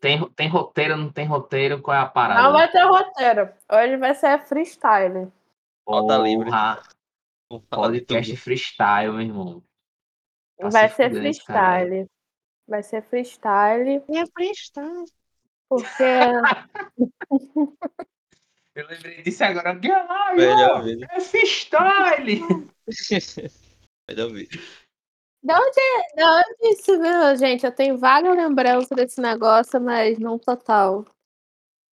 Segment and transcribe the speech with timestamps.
[0.00, 1.82] Tem, tem roteiro, não tem roteiro?
[1.82, 2.42] Qual é a parada?
[2.42, 3.52] Não vai ter roteiro.
[3.70, 5.32] Hoje vai ser freestyle.
[5.84, 6.50] Pauta livre.
[7.70, 8.40] Podcast tudo.
[8.42, 9.62] freestyle, meu irmão.
[10.58, 11.78] Tá vai se ser fudendo esse cara.
[11.80, 12.10] freestyle.
[12.68, 15.04] Vai ser freestyle, É freestyle.
[15.68, 16.04] porque
[18.74, 19.74] Eu lembrei disso agora.
[19.74, 21.06] Vídeo.
[21.10, 22.44] é freestyle!
[24.08, 24.62] Melhor vídeo.
[25.42, 27.64] De onde, de onde isso veio, gente?
[27.64, 31.04] Eu tenho vaga lembrança desse negócio, mas não total.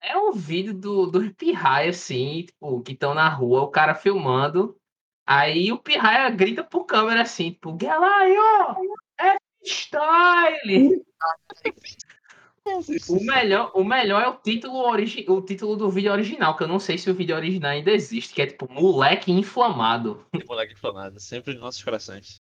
[0.01, 4.75] É um vídeo do, do Pirraia, assim, tipo, que estão na rua, o cara filmando.
[5.27, 8.41] Aí o Pirraia grita pro câmera assim, tipo, Galaio,
[9.19, 11.03] é freestyle!
[13.07, 16.67] O melhor, o melhor é o título, origi o título do vídeo original, que eu
[16.67, 20.25] não sei se o vídeo original ainda existe, que é tipo Moleque Inflamado.
[20.47, 22.41] Moleque inflamado, sempre nos nossos corações.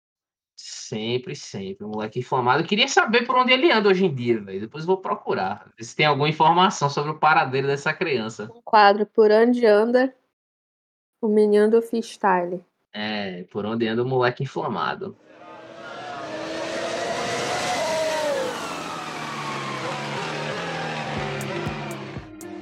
[0.65, 1.85] Sempre, sempre.
[1.85, 2.63] Moleque Inflamado.
[2.63, 4.61] Eu queria saber por onde ele anda hoje em dia, velho.
[4.61, 5.73] Depois eu vou procurar.
[5.77, 8.49] ver Se tem alguma informação sobre o paradeiro dessa criança.
[8.55, 10.15] Um quadro por onde anda
[11.21, 12.65] o menino do freestyle.
[12.93, 15.17] É, por onde anda o moleque inflamado.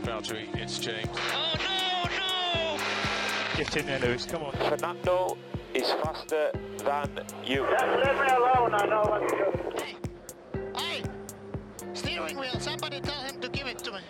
[0.07, 1.11] Boundary exchange.
[1.35, 3.57] Oh no, no!
[3.59, 4.25] Get in there, Lewis.
[4.25, 4.53] Come on.
[4.53, 5.37] Fernando
[5.75, 7.67] is faster than you.
[7.71, 9.83] Just leave me alone, I know what to do.
[9.83, 9.97] Hey,
[10.77, 11.03] hey!
[11.95, 14.01] Steering wheel, somebody tell him to give it to me.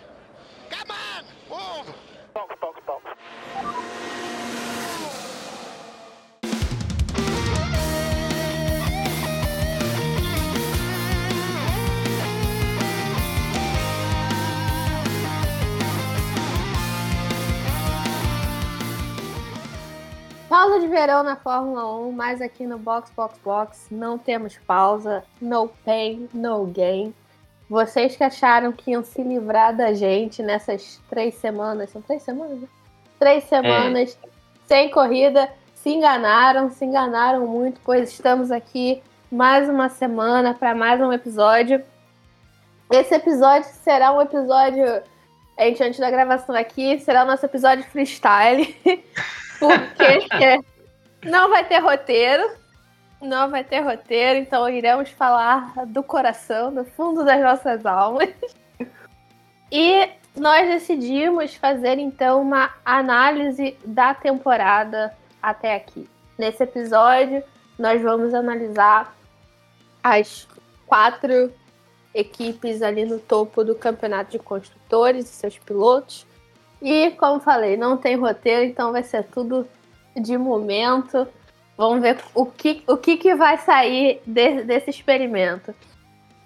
[0.69, 1.23] Come on!
[1.49, 1.95] Move!
[2.33, 3.77] Box, box, box.
[20.51, 25.23] Pausa de verão na Fórmula 1, mas aqui no Box Box Box não temos pausa,
[25.41, 27.13] no pain, no gain.
[27.69, 32.59] Vocês que acharam que iam se livrar da gente nessas três semanas, são três semanas?
[32.59, 32.67] né?
[33.17, 34.19] Três semanas
[34.67, 40.99] sem corrida, se enganaram, se enganaram muito, pois estamos aqui mais uma semana para mais
[40.99, 41.81] um episódio.
[42.91, 45.01] Esse episódio será um episódio,
[45.57, 48.75] a gente antes da gravação aqui, será o nosso episódio freestyle.
[49.67, 50.59] Porque
[51.29, 52.59] não vai ter roteiro.
[53.21, 58.29] Não vai ter roteiro, então iremos falar do coração, do fundo das nossas almas.
[59.73, 66.09] E nós decidimos fazer então uma análise da temporada até aqui.
[66.37, 67.41] Nesse episódio,
[67.79, 69.15] nós vamos analisar
[70.03, 70.45] as
[70.85, 71.53] quatro
[72.13, 76.27] equipes ali no topo do campeonato de construtores e seus pilotos.
[76.81, 79.67] E, como falei, não tem roteiro, então vai ser tudo
[80.15, 81.27] de momento.
[81.77, 85.73] Vamos ver o que, o que, que vai sair de- desse experimento.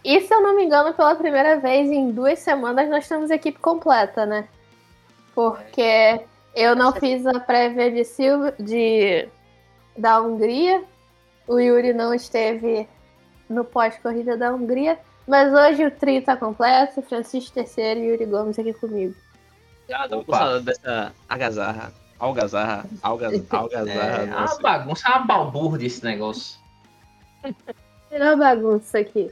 [0.03, 3.59] E, se eu não me engano, pela primeira vez em duas semanas nós temos equipe
[3.59, 4.47] completa, né?
[5.33, 6.21] Porque
[6.55, 9.27] eu não fiz a prévia de, Silva, de
[9.97, 10.83] da Hungria.
[11.47, 12.87] O Yuri não esteve
[13.49, 14.97] no pós-corrida da Hungria.
[15.27, 17.01] Mas hoje o trio tá completo.
[17.01, 19.15] Francisco Terceiro e Yuri Gomes aqui comigo.
[19.93, 20.37] Ah, não Opa.
[20.37, 21.93] gostando dessa agazarra.
[22.19, 22.85] Algazarra.
[23.01, 24.21] Algaz, algazarra.
[24.21, 24.61] É, uma nossa.
[24.61, 26.57] bagunça, uma balbúrdia esse negócio.
[28.09, 29.31] Virou bagunça aqui.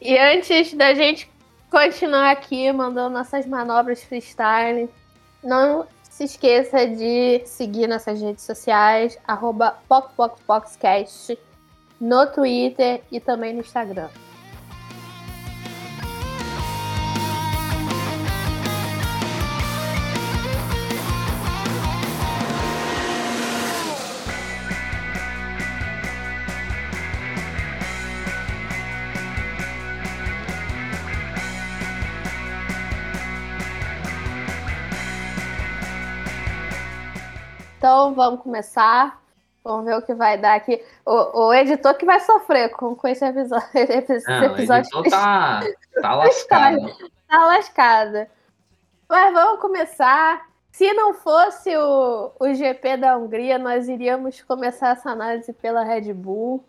[0.00, 1.30] E antes da gente
[1.70, 4.88] continuar aqui mandando nossas manobras freestyle,
[5.42, 11.38] não se esqueça de seguir nossas redes sociais, arroba PocPocPoxcast,
[12.00, 14.08] no Twitter e também no Instagram.
[37.86, 39.22] Então vamos começar.
[39.62, 40.82] Vamos ver o que vai dar aqui.
[41.06, 43.68] O, o editor que vai sofrer com, com esse episódio.
[43.74, 45.60] Esse Não, o editor tá,
[46.02, 46.96] tá lascado.
[47.30, 48.30] tá lascada.
[49.08, 50.48] Mas vamos começar.
[50.72, 56.12] Se não fosse o, o GP da Hungria, nós iríamos começar essa análise pela Red
[56.12, 56.64] Bull.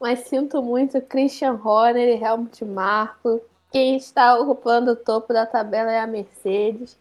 [0.00, 3.40] Mas sinto muito Christian Horner e Helmut Marko.
[3.70, 6.98] Quem está ocupando o topo da tabela é a Mercedes.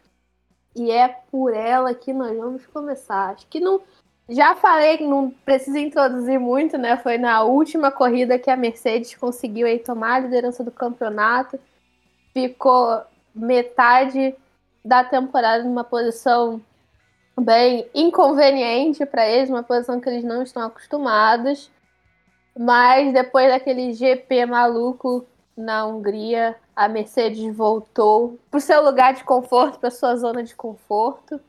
[0.75, 3.29] E é por ela que nós vamos começar.
[3.29, 3.81] Acho que não.
[4.27, 6.97] Já falei que não precisa introduzir muito, né?
[6.97, 11.59] Foi na última corrida que a Mercedes conseguiu aí tomar a liderança do campeonato.
[12.33, 13.01] Ficou
[13.33, 14.35] metade
[14.83, 16.61] da temporada numa posição
[17.39, 21.71] bem inconveniente para eles, uma posição que eles não estão acostumados.
[22.57, 25.25] Mas depois daquele GP maluco
[25.57, 30.53] na Hungria, a Mercedes voltou para o seu lugar de conforto, para sua zona de
[30.55, 31.39] conforto,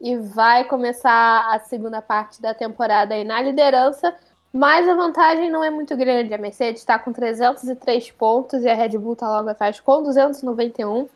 [0.00, 4.14] e vai começar a segunda parte da temporada aí na liderança.
[4.52, 6.34] Mas a vantagem não é muito grande.
[6.34, 11.08] A Mercedes está com 303 pontos e a Red Bull está logo atrás com 291.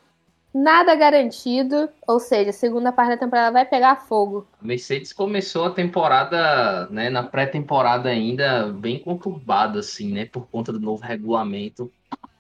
[0.55, 4.47] Nada garantido, ou seja, a segunda parte da temporada vai pegar fogo.
[4.63, 10.73] A Mercedes começou a temporada, né, na pré-temporada ainda bem conturbada, assim, né, por conta
[10.73, 11.91] do novo regulamento.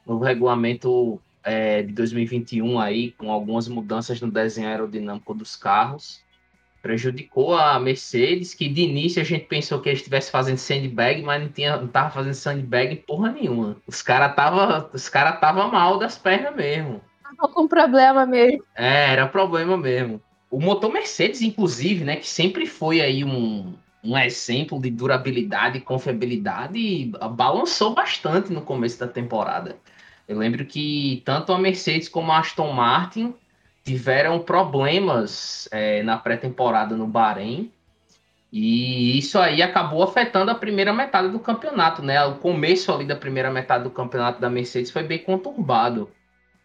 [0.06, 6.22] Novo regulamento é, de 2021 aí, com algumas mudanças no desenho aerodinâmico dos carros.
[6.82, 11.42] Prejudicou a Mercedes, que de início a gente pensou que eles estivessem fazendo sandbag, mas
[11.42, 13.76] não, tinha, não tava fazendo sandbag porra nenhuma.
[13.86, 17.00] Os caras tava, os cara tava mal das pernas mesmo.
[17.22, 18.62] Tava com problema mesmo.
[18.74, 20.20] É, era problema mesmo.
[20.50, 23.74] O motor Mercedes, inclusive, né, que sempre foi aí um,
[24.04, 29.76] um exemplo de durabilidade e confiabilidade, balançou bastante no começo da temporada.
[30.26, 33.34] Eu lembro que tanto a Mercedes como a Aston Martin
[33.84, 37.70] tiveram problemas é, na pré-temporada no Bahrein.
[38.50, 42.24] E isso aí acabou afetando a primeira metade do campeonato, né?
[42.24, 46.08] O começo ali da primeira metade do campeonato da Mercedes foi bem conturbado.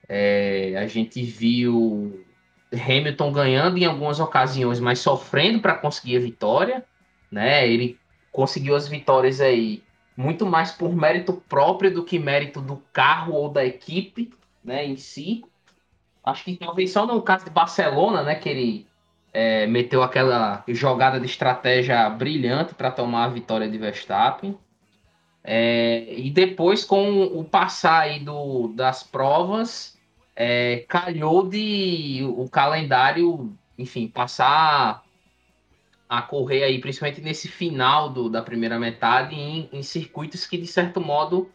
[0.08, 2.24] É, a gente viu
[2.72, 6.86] Hamilton ganhando em algumas ocasiões, mas sofrendo para conseguir a vitória,
[7.32, 7.68] né?
[7.68, 7.98] Ele
[8.32, 9.82] conseguiu as vitórias aí
[10.19, 14.98] muito mais por mérito próprio do que mérito do carro ou da equipe, né, em
[14.98, 15.45] si.
[16.21, 18.88] Acho que talvez só no caso de Barcelona, né, que ele
[19.31, 24.57] é, meteu aquela jogada de estratégia brilhante para tomar a vitória de Verstappen.
[25.42, 29.98] É, e depois, com o passar aí do, das provas,
[30.36, 35.01] é, calhou de o calendário, enfim, passar
[36.10, 40.66] a correr aí, principalmente nesse final do, da primeira metade, em, em circuitos que, de
[40.66, 41.52] certo modo,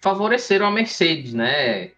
[0.00, 1.92] favoreceram a Mercedes, né?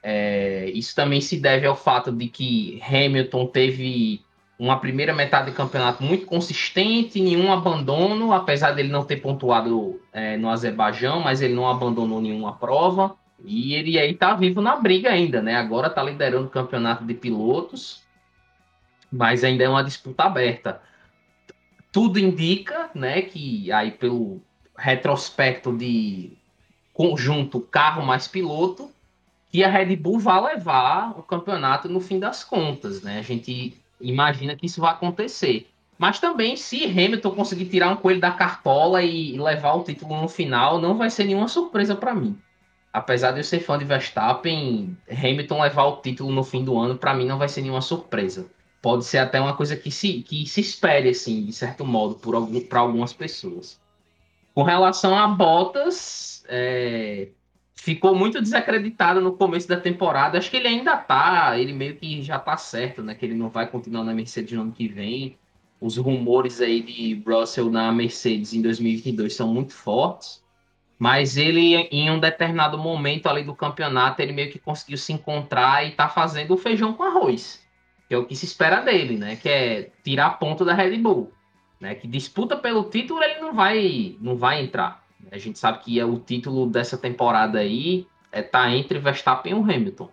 [0.00, 4.24] É, isso também se deve ao fato de que Hamilton teve
[4.56, 10.36] uma primeira metade do campeonato muito consistente, nenhum abandono, apesar dele não ter pontuado é,
[10.36, 13.16] no Azerbaijão, mas ele não abandonou nenhuma prova.
[13.44, 15.56] E ele aí tá vivo na briga ainda, né?
[15.56, 18.02] Agora tá liderando o campeonato de pilotos,
[19.10, 20.80] mas ainda é uma disputa aberta
[21.92, 24.40] tudo indica, né, que aí pelo
[24.76, 26.32] retrospecto de
[26.94, 28.90] conjunto carro mais piloto,
[29.50, 33.18] que a Red Bull vai levar o campeonato no fim das contas, né?
[33.18, 35.68] A gente imagina que isso vai acontecer.
[35.98, 40.28] Mas também, se Hamilton conseguir tirar um coelho da cartola e levar o título no
[40.28, 42.36] final, não vai ser nenhuma surpresa para mim.
[42.90, 46.96] Apesar de eu ser fã de Verstappen, Hamilton levar o título no fim do ano,
[46.96, 48.48] para mim, não vai ser nenhuma surpresa
[48.82, 52.36] pode ser até uma coisa que se, que se espere, assim, de certo modo, para
[52.36, 53.80] algum, algumas pessoas.
[54.52, 57.28] Com relação a Bottas, é,
[57.76, 60.36] ficou muito desacreditado no começo da temporada.
[60.36, 63.14] Acho que ele ainda tá, ele meio que já tá certo, né?
[63.14, 65.38] Que ele não vai continuar na Mercedes no ano que vem.
[65.80, 70.42] Os rumores aí de Russell na Mercedes em 2022 são muito fortes.
[70.98, 75.86] Mas ele, em um determinado momento ali do campeonato, ele meio que conseguiu se encontrar
[75.86, 77.61] e tá fazendo o feijão com arroz
[78.12, 79.36] que é o que se espera dele, né?
[79.36, 81.32] Que é tirar ponto da Red Bull,
[81.80, 81.94] né?
[81.94, 85.02] Que disputa pelo título ele não vai, não vai entrar.
[85.30, 89.54] A gente sabe que é o título dessa temporada aí é tá entre Verstappen e
[89.54, 90.10] o Hamilton.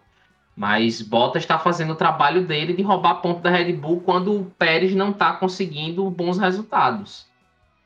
[0.56, 4.46] Mas Bottas está fazendo o trabalho dele de roubar ponto da Red Bull quando o
[4.58, 7.28] Pérez não está conseguindo bons resultados.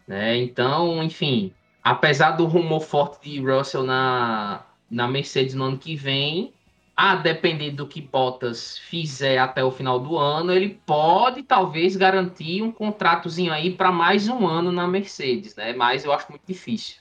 [0.07, 0.37] Né?
[0.37, 1.51] Então, enfim,
[1.83, 4.61] apesar do rumor forte de Russell na,
[4.91, 6.53] na Mercedes no ano que vem,
[6.95, 12.61] a depender do que Bottas fizer até o final do ano, ele pode talvez garantir
[12.61, 15.73] um contratozinho aí para mais um ano na Mercedes, né?
[15.73, 16.97] Mas eu acho muito difícil.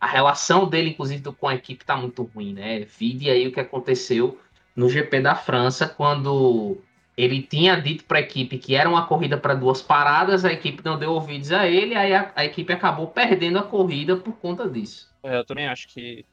[0.00, 2.80] A relação dele, inclusive, com a equipe está muito ruim, né?
[2.80, 4.38] Vide aí o que aconteceu
[4.74, 6.76] no GP da França, quando
[7.16, 10.84] ele tinha dito para a equipe que era uma corrida para duas paradas, a equipe
[10.84, 14.68] não deu ouvidos a ele, aí a, a equipe acabou perdendo a corrida por conta
[14.68, 15.10] disso.
[15.22, 16.26] É, eu também acho que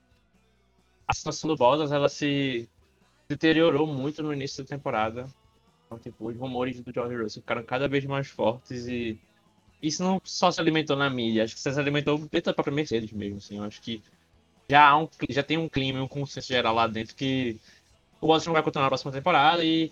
[1.07, 2.67] a situação do Bottas ela se
[3.33, 5.27] deteriorou muito no início da temporada.
[5.85, 9.19] Então, tipo, os rumores do George Russell ficaram cada vez mais fortes e
[9.81, 13.11] isso não só se alimentou na mídia, acho que se alimentou dentro da própria Mercedes
[13.11, 13.57] mesmo, assim.
[13.57, 14.01] Eu acho que
[14.69, 17.59] já, há um, já tem um clima, um consenso geral lá dentro que
[18.21, 19.91] o Bottas não vai continuar na próxima temporada e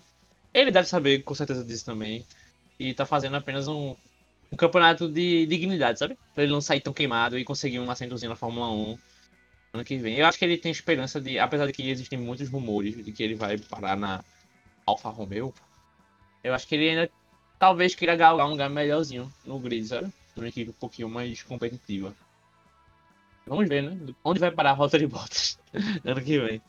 [0.54, 2.24] ele deve saber com certeza disso também.
[2.78, 3.94] E tá fazendo apenas um,
[4.50, 6.16] um campeonato de dignidade, sabe?
[6.34, 8.98] Pra ele não sair tão queimado e conseguir um assentozinho na Fórmula 1
[9.72, 10.18] ano que vem.
[10.18, 13.22] Eu acho que ele tem esperança de, apesar de que existem muitos rumores de que
[13.22, 14.22] ele vai parar na
[14.86, 15.54] Alfa Romeo,
[16.44, 17.10] eu acho que ele ainda
[17.58, 20.12] talvez queira galgar um lugar melhorzinho no grid, sabe?
[20.36, 22.14] Uma equipe um pouquinho mais competitiva.
[23.46, 24.14] Vamos ver, né?
[24.24, 25.58] Onde vai parar a rota de botas
[26.04, 26.62] ano que vem.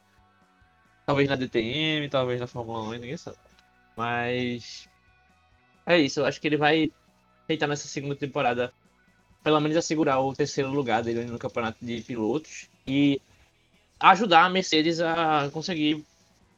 [1.06, 3.38] Talvez na DTM, talvez na Fórmula 1, ninguém sabe.
[3.98, 4.88] Mas.
[5.86, 6.92] É isso, eu acho que ele vai
[7.46, 8.74] tentar nessa segunda temporada,
[9.44, 13.22] pelo menos assegurar o terceiro lugar dele no campeonato de pilotos e
[14.00, 16.06] ajudar a Mercedes a conseguir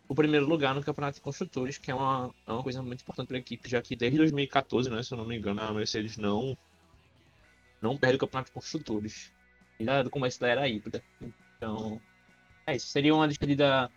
[0.08, 3.28] o primeiro lugar no campeonato de construtores, que é uma, é uma coisa muito importante
[3.28, 6.18] para a equipe, já que desde 2014, né, se eu não me engano, a Mercedes
[6.18, 6.58] não,
[7.82, 9.32] não perde o campeonato de construtores.
[9.80, 11.04] Já do começo da era híbrida.
[11.58, 12.00] Então,
[12.66, 12.88] é isso.
[12.88, 13.92] Seria uma despedida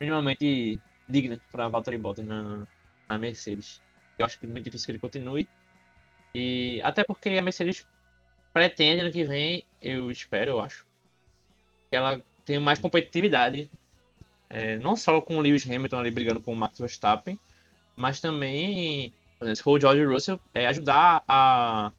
[0.00, 2.66] minimamente digna para Valtteri Bottas na,
[3.08, 3.80] na Mercedes.
[4.18, 5.48] Eu acho que é muito difícil que ele continue.
[6.34, 7.86] E até porque a Mercedes
[8.52, 10.86] pretende ano que vem, eu espero, eu acho,
[11.96, 13.70] ela tenha mais competitividade.
[14.50, 17.38] é, não só com o Lewis Hamilton ali brigando com o Max Verstappen,
[17.96, 19.12] mas também,
[19.54, 21.90] se for o George Russell, é, ajudar a,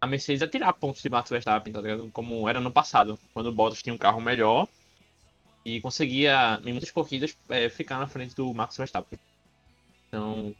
[0.00, 2.08] a Mercedes a tirar pontos de Max Verstappen, tá ligado?
[2.12, 4.68] Como era no passado, quando o Bottas tinha um carro melhor
[5.64, 9.18] e conseguia, em muitas corridas, é, ficar na frente do Max Verstappen.
[10.08, 10.54] Então,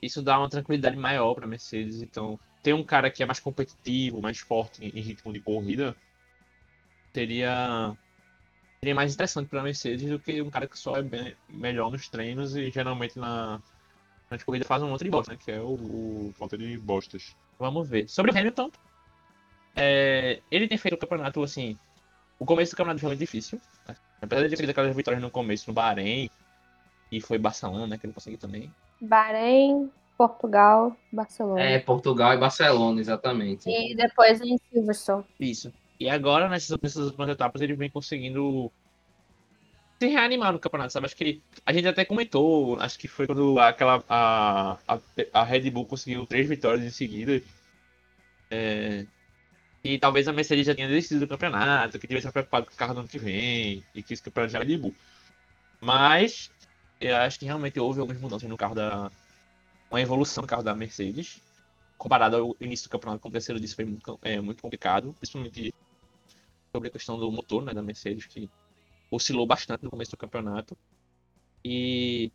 [0.00, 2.00] isso dá uma tranquilidade maior para Mercedes.
[2.00, 5.96] Então, ter um cara que é mais competitivo, mais forte em ritmo de corrida,
[7.14, 7.96] seria,
[8.80, 12.08] seria mais interessante para Mercedes do que um cara que só é bem, melhor nos
[12.08, 13.60] treinos e geralmente na,
[14.30, 15.38] nas corridas faz um de bosta, né?
[15.42, 17.36] Que é o, o Falta de bostas.
[17.58, 18.08] Vamos ver.
[18.08, 18.70] Sobre o Hamilton,
[19.76, 21.78] é, ele tem feito o campeonato assim.
[22.38, 23.60] O começo do campeonato foi muito difícil.
[23.86, 23.96] né?
[24.20, 26.28] Apesar de ter feito aquelas vitórias no começo no Bahrein,
[27.12, 27.96] e foi Barcelona, né?
[27.96, 28.72] Que ele conseguiu também.
[29.00, 31.60] Bahrein, Portugal, Barcelona.
[31.60, 33.68] É, Portugal e Barcelona, exatamente.
[33.68, 35.24] E depois em Silverstone.
[35.38, 35.72] Isso.
[35.98, 38.70] E agora, nessas, nessas últimas etapas, ele vem conseguindo
[39.98, 41.06] se reanimar no campeonato, sabe?
[41.06, 44.98] Acho que a gente até comentou, acho que foi quando aquela, a, a,
[45.32, 47.40] a Red Bull conseguiu três vitórias em seguida.
[48.50, 49.06] É,
[49.84, 52.94] e talvez a Mercedes já tenha desistido do campeonato, que tivesse preocupado com o carro
[52.94, 54.94] do ano que vem, e que esse campeonato já era Red Bull.
[55.80, 56.50] Mas
[57.00, 59.10] eu acho que realmente houve algumas mudanças no carro da.
[59.90, 61.40] Uma evolução no carro da Mercedes.
[62.04, 65.14] Comparado ao início do campeonato, como o terceiro disse, foi muito, é, muito complicado.
[65.14, 65.72] Principalmente
[66.70, 68.50] sobre a questão do motor né, da Mercedes, que
[69.10, 70.76] oscilou bastante no começo do campeonato.
[71.64, 72.30] E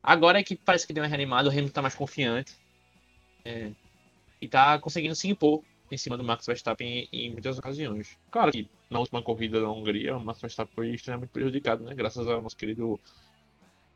[0.00, 2.54] agora é que parece que deu uma reanimada, o Hamilton tá mais confiante.
[3.44, 3.72] é,
[4.40, 8.16] e tá conseguindo se impor em cima do Max Verstappen em, em muitas ocasiões.
[8.30, 11.92] Claro que na última corrida da Hungria, o Max Verstappen foi extremamente prejudicado, né?
[11.92, 13.00] Graças ao nosso querido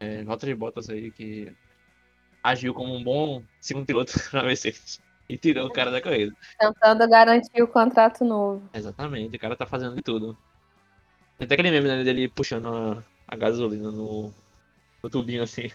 [0.01, 0.25] é,
[0.57, 1.55] Bottas aí, que
[2.43, 5.01] agiu como um bom segundo piloto na Mercedes.
[5.29, 6.35] E tirou o cara da corrida.
[6.59, 8.63] Tentando garantir o contrato novo.
[8.75, 10.37] Exatamente, o cara tá fazendo de tudo.
[11.39, 14.33] Tem até aquele meme né, dele puxando a, a gasolina no,
[15.03, 15.71] no tubinho assim.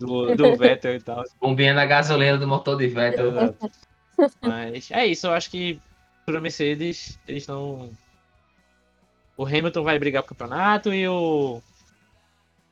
[0.00, 1.22] Do, do Vettel e tal.
[1.40, 3.28] Bombinha na gasolina do motor de Vettel.
[3.28, 3.70] Exato.
[4.40, 5.80] Mas é isso, eu acho que
[6.24, 7.90] pra Mercedes, eles estão.
[9.36, 11.62] O Hamilton vai brigar pro campeonato e o.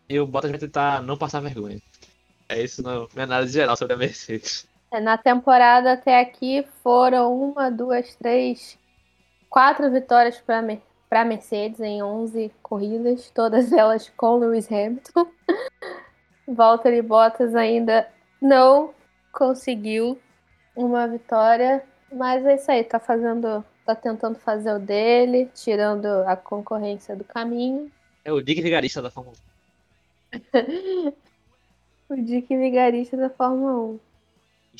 [0.08, 1.80] E o Bottas vai tentar não passar vergonha.
[2.48, 4.68] É isso minha análise geral sobre a Mercedes.
[4.92, 8.78] É, Na temporada até aqui foram uma, duas, três,
[9.48, 10.62] quatro vitórias para
[11.08, 15.26] para Mercedes em 11 corridas, todas elas com Lewis Hamilton.
[16.46, 18.08] Valtteri Bottas ainda
[18.40, 18.94] não
[19.32, 20.18] conseguiu
[20.74, 26.36] uma vitória, mas é isso aí, tá fazendo, tá tentando fazer o dele, tirando a
[26.36, 27.90] concorrência do caminho.
[28.24, 29.36] É o Dick Vigarista da Fórmula
[30.54, 31.12] 1.
[32.08, 34.00] O Dick Vigarista da Fórmula 1.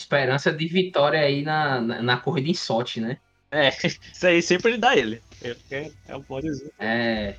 [0.00, 3.18] Esperança de vitória aí na, na, na corrida em sorte, né?
[3.50, 3.68] É,
[4.12, 5.22] isso aí sempre dá ele.
[5.42, 6.70] Ele é, é o pódiozinho.
[6.78, 7.36] É.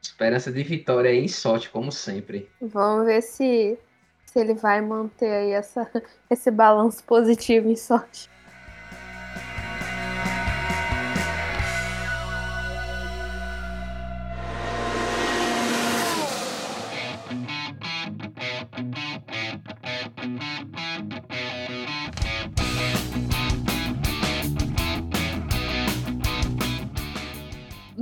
[0.00, 2.48] Esperança de vitória aí em sorte, como sempre.
[2.60, 3.76] Vamos ver se,
[4.24, 5.90] se ele vai manter aí essa,
[6.30, 8.30] esse balanço positivo em sorte.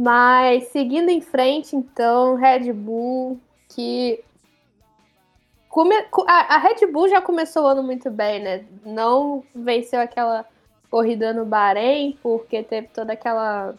[0.06, 4.22] Mas seguindo em frente, então, Red Bull, que.
[5.68, 8.64] come- co- A a Red Bull já começou o ano muito bem, né?
[8.84, 10.46] Não venceu aquela
[10.88, 13.74] corrida no Bahrein, porque teve toda aquela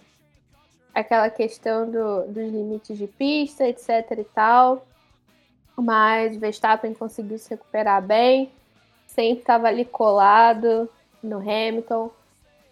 [0.94, 4.86] aquela questão do- dos limites de pista, etc e tal.
[5.78, 8.52] Mas Verstappen conseguiu se recuperar bem,
[9.06, 10.90] sempre estava ali colado
[11.24, 12.12] no Hamilton.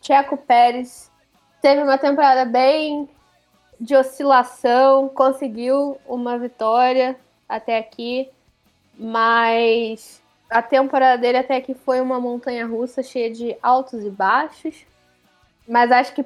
[0.02, 1.10] Checo Pérez
[1.62, 3.08] teve uma temporada bem
[3.80, 7.18] de oscilação, conseguiu uma vitória
[7.48, 8.30] até aqui,
[8.98, 14.86] mas a temporada dele até aqui foi uma montanha russa cheia de altos e baixos.
[15.68, 16.26] Mas acho que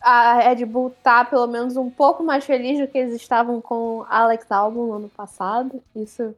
[0.00, 4.04] a Red Bull tá pelo menos um pouco mais feliz do que eles estavam com
[4.08, 6.34] Alex Albon no ano passado, isso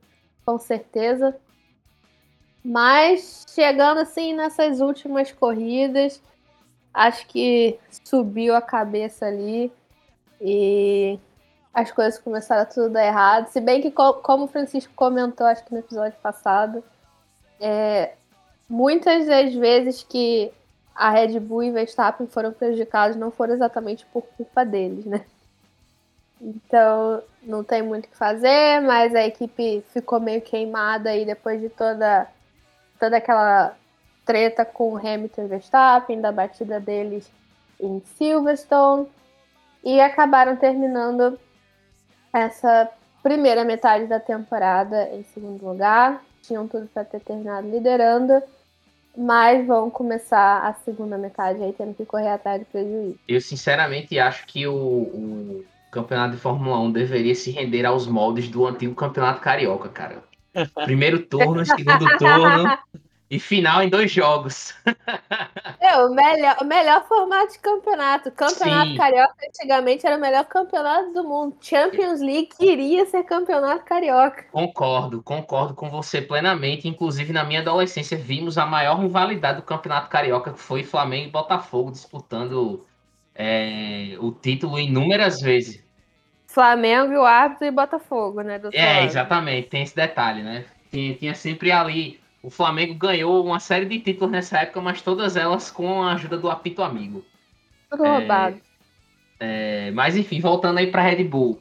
[0.46, 1.36] com certeza.
[2.64, 6.22] Mas chegando assim nessas últimas corridas,
[6.94, 9.72] acho que subiu a cabeça ali
[10.40, 11.18] e
[11.72, 13.48] as coisas começaram a tudo dar errado.
[13.48, 16.82] Se bem que, como o Francisco comentou, acho que no episódio passado,
[17.60, 18.12] é,
[18.68, 20.52] muitas das vezes que
[20.94, 25.24] a Red Bull e Verstappen foram prejudicados não foram exatamente por culpa deles, né?
[26.40, 31.60] Então, não tem muito o que fazer, mas a equipe ficou meio queimada aí depois
[31.60, 32.28] de toda,
[32.98, 33.76] toda aquela
[34.24, 37.30] treta com Hamilton e Verstappen, da batida deles
[37.80, 39.08] em Silverstone,
[39.84, 41.38] e acabaram terminando
[42.32, 42.88] essa
[43.22, 46.22] primeira metade da temporada em segundo lugar.
[46.42, 48.42] Tinham tudo para ter terminado liderando
[49.18, 53.18] mas vão começar a segunda metade aí tendo que correr atrás de prejuízo.
[53.26, 58.48] Eu sinceramente acho que o, o, campeonato de Fórmula 1 deveria se render aos moldes
[58.48, 60.22] do antigo campeonato carioca, cara.
[60.84, 62.78] Primeiro turno, segundo turno,
[63.30, 64.74] e final em dois jogos.
[65.80, 68.32] É, o melhor, o melhor formato de campeonato.
[68.32, 68.96] Campeonato Sim.
[68.96, 71.56] Carioca antigamente era o melhor campeonato do mundo.
[71.60, 74.44] Champions League queria ser campeonato carioca.
[74.50, 76.88] Concordo, concordo com você plenamente.
[76.88, 81.30] Inclusive, na minha adolescência, vimos a maior rivalidade do Campeonato Carioca, que foi Flamengo e
[81.30, 82.84] Botafogo disputando
[83.34, 85.82] é, o título inúmeras vezes.
[86.48, 88.60] Flamengo, o árbitro e Botafogo, né?
[88.72, 90.64] É, exatamente, tem esse detalhe, né?
[90.90, 92.20] Tinha, tinha sempre ali.
[92.42, 96.38] O Flamengo ganhou uma série de títulos nessa época, mas todas elas com a ajuda
[96.38, 97.24] do apito amigo.
[97.90, 98.60] Tudo roubado.
[99.40, 101.60] É, mas enfim, voltando aí para Red Bull.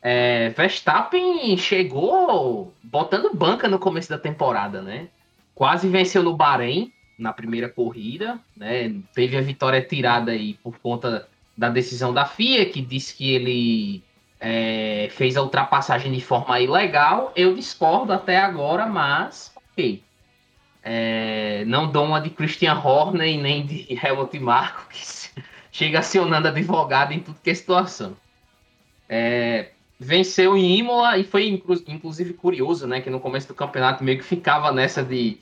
[0.00, 5.08] É, Verstappen chegou botando banca no começo da temporada, né?
[5.54, 8.94] Quase venceu no Bahrein na primeira corrida, né?
[9.12, 14.04] Teve a vitória tirada aí por conta da decisão da FIA, que disse que ele
[14.40, 17.32] é, fez a ultrapassagem de forma ilegal.
[17.34, 20.02] Eu discordo até agora, mas ok.
[20.90, 24.98] É, não dou uma de Christian Horner nem de Helmut Marko, que
[25.70, 28.16] chega acionando advogado em tudo que é situação.
[29.06, 33.02] É, venceu em Imola e foi inclu- inclusive curioso, né?
[33.02, 35.36] Que no começo do campeonato meio que ficava nessa de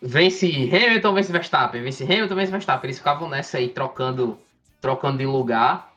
[0.00, 2.88] vence Hamilton, vence Verstappen, vence Hamilton, vence Verstappen.
[2.88, 4.38] Eles ficavam nessa aí trocando,
[4.80, 5.92] trocando de lugar.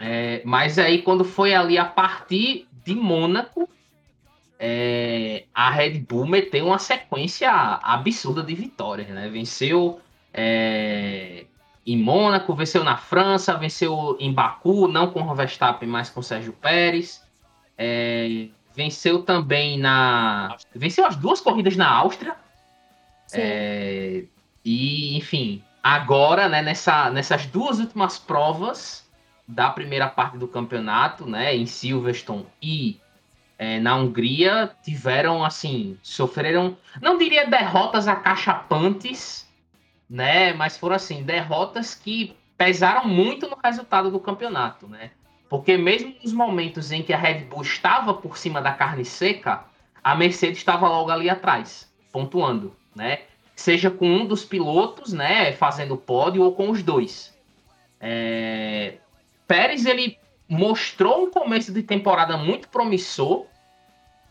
[0.00, 3.68] É, mas aí quando foi ali a partir de Mônaco,
[4.66, 9.28] é, a Red Bull meteu uma sequência absurda de vitórias, né?
[9.28, 10.00] Venceu
[10.32, 11.44] é,
[11.86, 16.22] em Mônaco, venceu na França, venceu em Baku, não com o Verstappen, mas com o
[16.22, 17.22] Sérgio Pérez.
[17.76, 20.56] É, venceu também na.
[20.74, 22.34] Venceu as duas corridas na Áustria.
[23.34, 24.24] É,
[24.64, 29.06] e, enfim, agora, né, nessa, nessas duas últimas provas
[29.46, 32.98] da primeira parte do campeonato, né, em Silverstone e
[33.58, 39.48] é, na Hungria, tiveram, assim, sofreram, não diria derrotas acachapantes,
[40.08, 45.10] né, mas foram, assim, derrotas que pesaram muito no resultado do campeonato, né,
[45.48, 49.64] porque mesmo nos momentos em que a Red Bull estava por cima da carne seca,
[50.02, 53.22] a Mercedes estava logo ali atrás, pontuando, né?
[53.56, 57.32] Seja com um dos pilotos, né, fazendo pódio, ou com os dois.
[58.00, 58.94] É...
[59.46, 60.18] Pérez, ele
[60.54, 63.46] mostrou um começo de temporada muito promissor,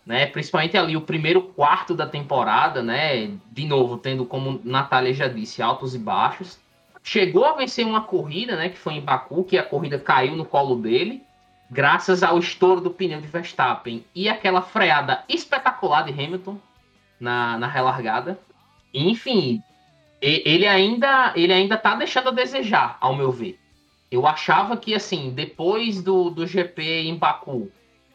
[0.05, 0.25] né?
[0.25, 3.31] Principalmente ali o primeiro quarto da temporada, né?
[3.51, 6.59] De novo, tendo, como Natália já disse, altos e baixos.
[7.03, 8.69] Chegou a vencer uma corrida, né?
[8.69, 11.23] Que foi em Baku, que a corrida caiu no colo dele,
[11.69, 16.57] graças ao estouro do pneu de Verstappen e aquela freada espetacular de Hamilton
[17.19, 18.39] na, na relargada.
[18.93, 19.61] Enfim,
[20.21, 23.59] ele ainda ele ainda tá deixando a desejar, ao meu ver.
[24.13, 27.71] Eu achava que, assim, depois do, do GP em Baku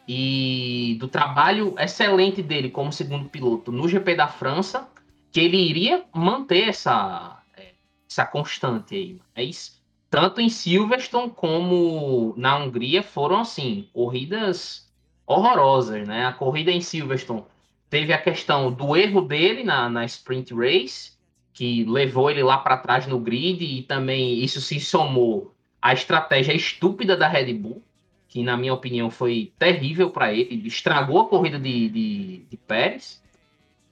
[0.07, 4.89] e do trabalho excelente dele como segundo piloto no GP da França,
[5.29, 7.73] que ele iria manter essa, é,
[8.09, 9.19] essa constante aí.
[9.35, 9.77] Mas,
[10.09, 14.89] tanto em Silverstone como na Hungria foram, assim, corridas
[15.27, 16.27] horrorosas, né?
[16.27, 17.43] A corrida em Silverstone
[17.89, 21.11] teve a questão do erro dele na, na sprint race,
[21.51, 26.53] que levou ele lá para trás no grid, e também isso se somou à estratégia
[26.53, 27.81] estúpida da Red Bull,
[28.27, 33.21] que na minha opinião foi terrível para ele, estragou a corrida de, de, de Pérez.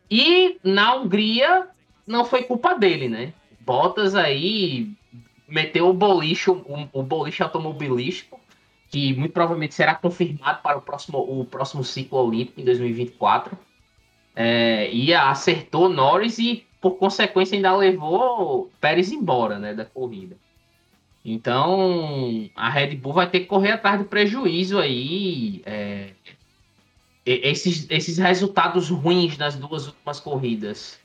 [0.10, 1.68] E na Hungria
[2.06, 3.34] não foi culpa dele, né?
[3.60, 4.92] Bottas aí
[5.48, 8.40] meteu o boliche, o, o boliche automobilístico,
[8.90, 13.58] que muito provavelmente será confirmado para o próximo, o próximo ciclo olímpico em 2024.
[14.36, 20.38] É, e acertou Norris e, por consequência, ainda levou Pérez embora né, da corrida.
[21.30, 25.62] Então, a Red Bull vai ter que correr atrás do prejuízo aí.
[25.66, 26.14] é,
[27.26, 30.98] esses, esses resultados ruins nas duas últimas corridas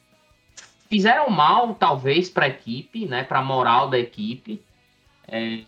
[0.88, 4.62] fizeram mal, talvez, para a equipe, né, para a moral da equipe.
[5.26, 5.64] É,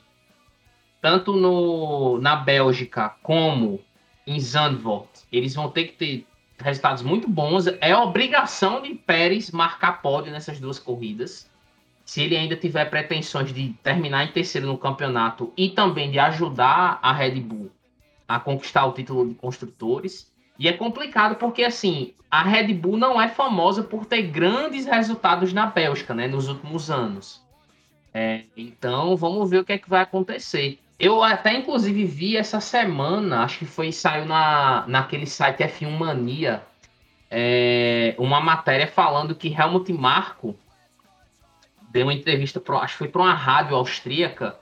[1.03, 3.81] tanto no, na Bélgica como
[4.25, 6.27] em Zandvoort, eles vão ter que ter
[6.59, 7.67] resultados muito bons.
[7.81, 11.51] É obrigação de Pérez marcar pódio nessas duas corridas.
[12.05, 16.99] Se ele ainda tiver pretensões de terminar em terceiro no campeonato e também de ajudar
[17.03, 17.71] a Red Bull
[18.29, 20.33] a conquistar o título de construtores.
[20.59, 25.53] E é complicado porque, assim, a Red Bull não é famosa por ter grandes resultados
[25.53, 27.43] na Bélgica, né, nos últimos anos.
[28.13, 30.79] É, então, vamos ver o que é que vai acontecer.
[30.99, 36.63] Eu até, inclusive, vi essa semana, acho que foi, saiu na, naquele site F1 Mania,
[37.31, 40.57] é, uma matéria falando que Helmut Marko
[41.95, 44.59] deu uma entrevista, pro, acho que foi para uma rádio austríaca,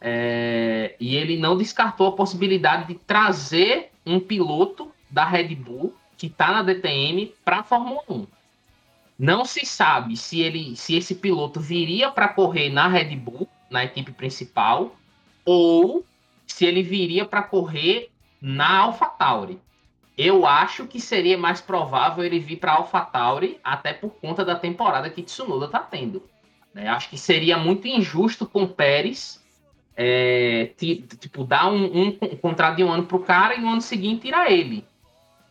[0.00, 6.28] é, e ele não descartou a possibilidade de trazer um piloto da Red Bull que
[6.28, 8.26] está na DTM para a Fórmula 1.
[9.18, 13.84] Não se sabe se ele, se esse piloto viria para correr na Red Bull, na
[13.84, 14.94] equipe principal,
[15.44, 16.06] ou
[16.46, 18.08] se ele viria para correr
[18.40, 19.58] na AlphaTauri.
[20.16, 25.10] Eu acho que seria mais provável ele vir para AlphaTauri, até por conta da temporada
[25.10, 26.22] que Tsunoda está tendo.
[26.78, 26.88] Né?
[26.88, 29.42] Acho que seria muito injusto com o Pérez
[29.96, 33.68] é, ti- tipo, dar um, um con- contrato de um ano pro cara e no
[33.68, 34.84] ano seguinte tirar ele.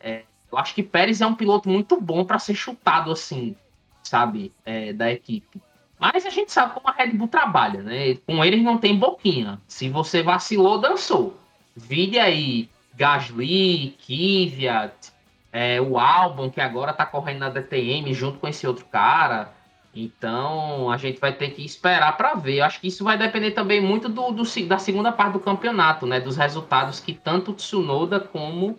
[0.00, 3.54] É, eu acho que Pérez é um piloto muito bom para ser chutado assim,
[4.02, 5.60] sabe, é, da equipe.
[6.00, 8.14] Mas a gente sabe como a Red Bull trabalha, né?
[8.26, 9.60] Com eles não tem boquinha.
[9.68, 11.36] Se você vacilou, dançou.
[11.76, 15.12] Vide aí Gasly, Kvyat,
[15.52, 19.52] é, o Albon, que agora tá correndo na DTM junto com esse outro cara.
[20.00, 22.58] Então a gente vai ter que esperar para ver.
[22.58, 26.06] Eu acho que isso vai depender também muito do, do da segunda parte do campeonato,
[26.06, 26.20] né?
[26.20, 28.78] Dos resultados que tanto o Tsunoda como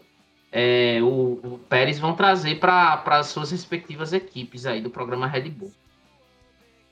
[0.49, 5.49] é, o, o Pérez vão trazer para as suas respectivas equipes aí do programa Red
[5.49, 5.73] Bull.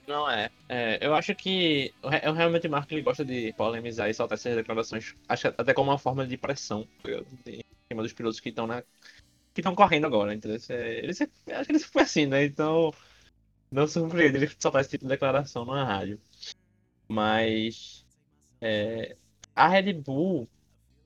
[0.05, 0.49] Não é.
[0.67, 5.15] É, eu acho que o realmente Marco ele gosta de polemizar e soltar essas declarações,
[5.27, 6.85] acho até como uma forma de pressão
[7.45, 8.81] em cima dos pilotos que estão na
[9.53, 10.59] que estão correndo agora, entendeu?
[10.69, 12.45] É, acho que ele foi assim, né?
[12.45, 12.93] Então
[13.71, 16.19] não surpreende ele soltar esse tipo de declaração na rádio.
[17.07, 18.05] Mas
[18.61, 19.15] é,
[19.55, 20.47] a Red Bull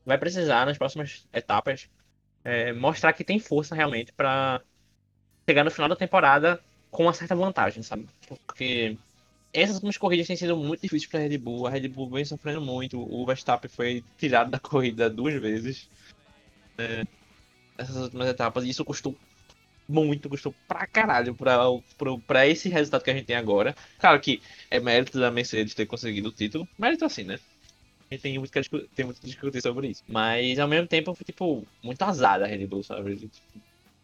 [0.05, 1.89] vai precisar nas próximas etapas
[2.43, 4.61] é, mostrar que tem força realmente para
[5.47, 8.07] chegar no final da temporada com uma certa vantagem, sabe?
[8.27, 8.97] Porque
[9.53, 11.67] essas últimas corridas têm sido muito difíceis para a Red Bull.
[11.67, 12.99] A Red Bull vem sofrendo muito.
[12.99, 15.89] O Verstappen foi tirado da corrida duas vezes
[16.77, 17.03] é,
[17.77, 18.63] nessas últimas etapas.
[18.63, 19.15] E isso custou
[19.91, 21.59] muito, custou pra caralho pra,
[21.97, 23.75] pra, pra esse resultado que a gente tem agora.
[23.99, 26.67] Claro que é mérito da Mercedes ter conseguido o título.
[26.77, 27.39] Mérito assim, né?
[28.09, 30.03] A gente tem muito que discu- tem muito que discutir sobre isso.
[30.07, 33.29] Mas ao mesmo tempo foi tipo muito azar da Red Bull, sabe?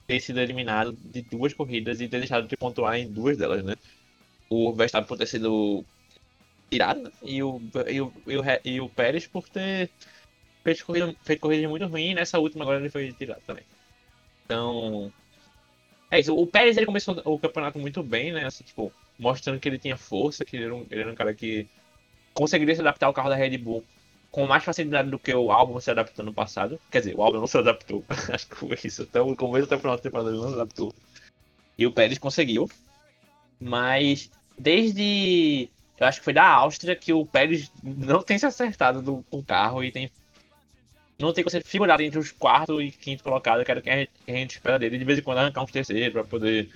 [0.07, 3.75] Ter sido eliminado de duas corridas e ter deixado de pontuar em duas delas, né?
[4.49, 5.85] O Verstappen por ter sido
[6.69, 7.11] tirado?
[7.23, 9.89] E o, e o, e o, e o Pérez por ter
[10.63, 13.65] feito corrida, feito corrida muito ruim e nessa última agora ele foi tirado também.
[14.45, 15.11] Então.
[16.09, 16.35] É isso.
[16.35, 18.45] O Pérez ele começou o campeonato muito bem, né?
[18.45, 21.33] Assim, tipo, mostrando que ele tinha força, que ele era um, ele era um cara
[21.33, 21.67] que
[22.33, 23.83] conseguiria se adaptar ao carro da Red Bull
[24.31, 26.79] com mais facilidade do que o Albon se adaptou no passado.
[26.91, 28.03] Quer dizer, o Albon não se adaptou.
[28.31, 29.03] Acho que foi isso.
[29.03, 30.93] Até o começo até o final da temporada ele não se adaptou.
[31.77, 32.69] E o Pérez conseguiu.
[33.59, 35.69] Mas desde.
[35.99, 39.39] Eu acho que foi da Áustria que o Pérez não tem se acertado do, com
[39.39, 40.11] o carro e tem.
[41.19, 44.07] Não tem conseguido figurar entre os quarto e quinto colocados, que era o que a
[44.27, 44.97] gente, espera dele.
[44.97, 46.69] De vez em quando arrancar uns terceiros para poder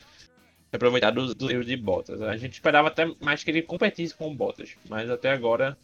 [0.74, 2.22] aproveitar dos, dos erros de Bottas.
[2.22, 5.78] A gente esperava até mais que ele competisse com o Bottas, mas até agora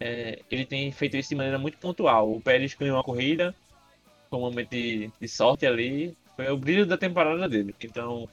[0.00, 2.32] é, ele tem feito isso de maneira muito pontual.
[2.32, 3.54] O Pérez ganhou uma corrida,
[4.28, 7.74] foi um momento de, de sorte ali, foi o brilho da temporada dele.
[7.82, 8.28] Então,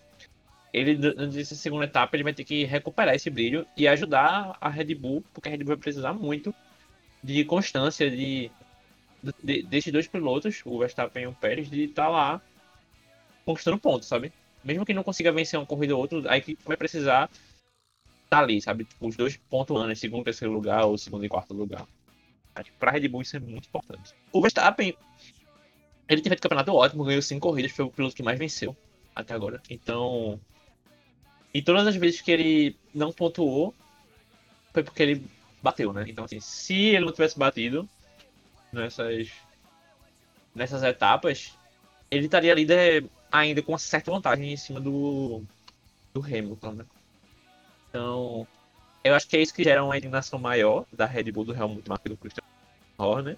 [0.73, 4.95] ele nessa segunda etapa ele vai ter que recuperar esse brilho e ajudar a Red
[4.95, 6.53] Bull, porque a Red Bull vai precisar muito
[7.23, 8.51] de constância de,
[9.43, 12.41] de desses dois pilotos, o Verstappen e o Pérez, de estar lá
[13.45, 14.31] conquistando pontos, sabe?
[14.63, 17.29] Mesmo que não consiga vencer uma corrida ou outra, a equipe vai precisar
[18.23, 18.85] estar ali, sabe?
[18.85, 21.85] Tipo, os dois pontuando em segundo e terceiro lugar ou segundo e quarto lugar.
[22.55, 24.13] Acho que Red Bull isso é muito importante.
[24.31, 24.95] O Verstappen,
[26.07, 28.75] ele tem feito campeonato ótimo, ganhou cinco corridas, foi o piloto que mais venceu
[29.15, 29.61] até agora.
[29.69, 30.39] Então,
[31.53, 33.73] e todas as vezes que ele não pontuou,
[34.71, 35.25] foi porque ele
[35.61, 36.05] bateu, né?
[36.07, 37.87] Então, assim, se ele não tivesse batido
[38.73, 39.31] nessas,
[40.53, 41.57] nessas etapas,
[42.09, 45.43] ele estaria líder ainda com uma certa vantagem em cima do,
[46.13, 46.85] do Hamilton, né?
[47.89, 48.47] Então,
[49.03, 52.09] eu acho que é isso que gera uma indignação maior da Red Bull do e
[52.09, 52.43] do Christian
[52.97, 53.37] Horner.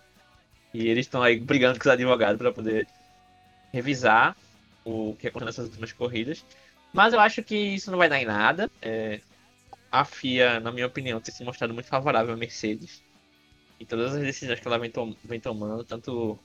[0.73, 2.87] E eles estão aí brigando com os advogados para poder
[3.71, 4.35] revisar
[4.83, 6.45] o que aconteceu nessas últimas corridas.
[6.93, 8.69] Mas eu acho que isso não vai dar em nada.
[8.81, 9.19] É,
[9.91, 13.01] a FIA, na minha opinião, tem se mostrado muito favorável à Mercedes.
[13.79, 16.39] E todas as decisões que ela vem, tom vem tomando, tanto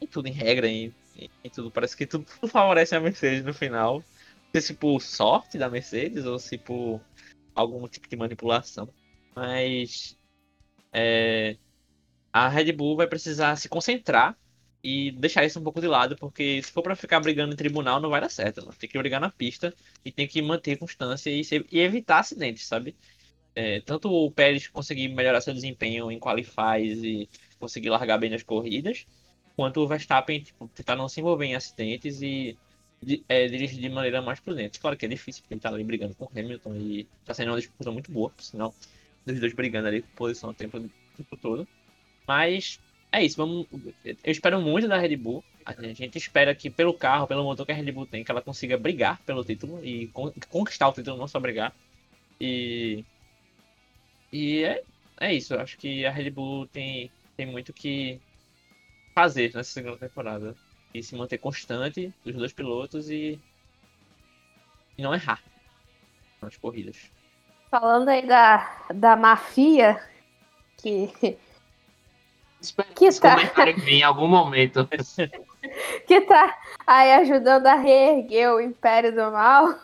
[0.00, 3.54] em tudo, em regra, em, em tudo, parece que tudo, tudo favorece a Mercedes no
[3.54, 3.96] final.
[3.96, 4.04] Não
[4.52, 7.00] sei se por sorte da Mercedes ou se por
[7.54, 8.88] algum tipo de manipulação.
[9.34, 10.16] Mas
[10.92, 11.56] é,
[12.32, 14.36] a Red Bull vai precisar se concentrar
[14.82, 18.00] e deixar isso um pouco de lado, porque se for para ficar brigando em tribunal,
[18.00, 18.66] não vai dar certo.
[18.78, 22.96] Tem que brigar na pista e tem que manter constância e, e evitar acidentes, sabe?
[23.54, 28.42] É, tanto o Pérez conseguir melhorar seu desempenho em qualifies e conseguir largar bem nas
[28.42, 29.06] corridas,
[29.56, 32.56] quanto o Verstappen tipo, tentar não se envolver em acidentes e
[33.28, 34.78] é, dirigir de maneira mais prudente.
[34.78, 37.50] Claro que é difícil, porque ele tá ali brigando com o Hamilton e tá sendo
[37.50, 38.74] uma disputa muito boa, por sinal,
[39.26, 41.66] dos dois brigando ali por posição o tempo, o tempo todo.
[42.26, 42.78] Mas
[43.12, 43.66] é isso, vamos.
[44.04, 45.44] Eu espero muito da Red Bull.
[45.64, 48.40] A gente espera que pelo carro, pelo motor que a Red Bull tem, que ela
[48.40, 50.10] consiga brigar pelo título e
[50.48, 51.74] conquistar o título, não só brigar.
[52.40, 53.04] E.
[54.32, 54.82] E é,
[55.18, 55.54] é isso.
[55.54, 58.20] Eu acho que a Red Bull tem, tem muito que
[59.14, 60.54] fazer nessa segunda temporada.
[60.92, 63.38] E se manter constante dos dois pilotos e.
[64.98, 65.42] E não errar
[66.42, 67.10] nas corridas.
[67.70, 70.02] Falando aí da, da mafia,
[70.76, 71.38] que
[72.60, 73.36] Espero Que tá.
[73.78, 74.86] vir em algum momento.
[76.06, 79.74] que tá aí ajudando a reerguer o Império do Mal.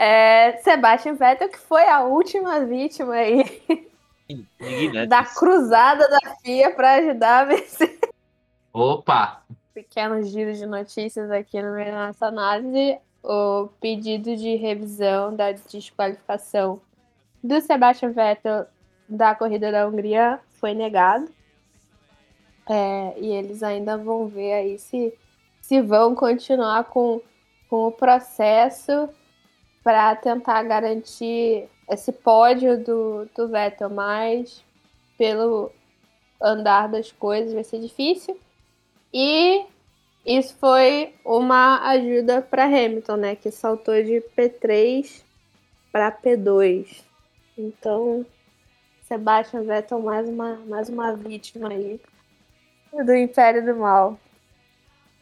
[0.00, 3.42] É Sebastian Vettel, que foi a última vítima aí
[4.28, 5.08] Indignantes.
[5.08, 7.98] da cruzada da FIA para ajudar a vencer.
[8.72, 9.42] Opa!
[9.74, 12.98] Pequenos giros de notícias aqui no meio da nossa análise.
[13.24, 16.80] O pedido de revisão da desqualificação
[17.42, 18.66] do Sebastian Vettel
[19.08, 21.28] da corrida da Hungria foi negado.
[22.70, 25.12] É, e eles ainda vão ver aí se,
[25.60, 27.20] se vão continuar com,
[27.68, 29.08] com o processo
[29.88, 34.62] para tentar garantir esse pódio do, do Vettel, mas
[35.16, 35.72] pelo
[36.38, 38.38] andar das coisas vai ser difícil.
[39.14, 39.64] E
[40.26, 43.34] isso foi uma ajuda para Hamilton, né?
[43.34, 45.22] Que saltou de P3
[45.90, 47.02] para P2.
[47.56, 48.26] Então,
[49.04, 51.98] Sebastian Vettel mais uma, mais uma vítima aí
[52.92, 54.20] do Império do Mal.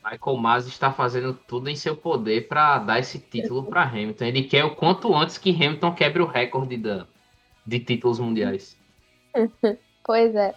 [0.08, 4.24] Michael Masi está fazendo tudo em seu poder para dar esse título para Hamilton.
[4.24, 7.06] Ele quer o quanto antes que Hamilton quebre o recorde da,
[7.66, 8.76] de títulos mundiais.
[10.06, 10.54] Pois é.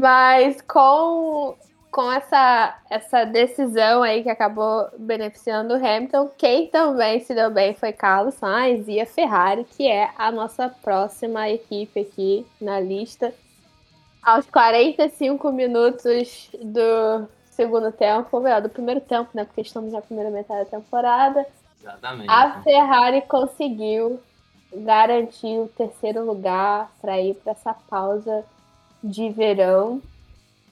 [0.00, 1.54] Mas com,
[1.90, 7.74] com essa, essa decisão aí que acabou beneficiando o Hamilton, quem também se deu bem
[7.74, 13.34] foi Carlos Sainz e a Ferrari, que é a nossa próxima equipe aqui na lista.
[14.22, 19.44] Aos 45 minutos do segundo tempo, melhor, do primeiro tempo, né?
[19.44, 21.46] Porque estamos na primeira metade da temporada.
[21.78, 22.30] Exatamente.
[22.30, 24.18] A Ferrari conseguiu
[24.72, 28.44] garantir o terceiro lugar para ir para essa pausa
[29.02, 30.00] de verão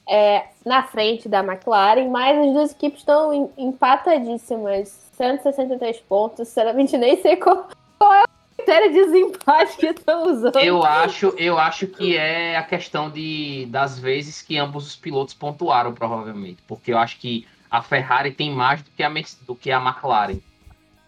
[0.07, 6.97] é, na frente da McLaren, mas as duas equipes estão em- empatadíssimas, 163 pontos, sinceramente
[6.97, 10.57] nem sei qual, qual é o critério de desempate que estão usando.
[10.57, 15.33] Eu acho, eu acho que é a questão de, das vezes que ambos os pilotos
[15.33, 16.57] pontuaram, provavelmente.
[16.67, 19.09] Porque eu acho que a Ferrari tem mais do que a,
[19.45, 20.39] do que a McLaren.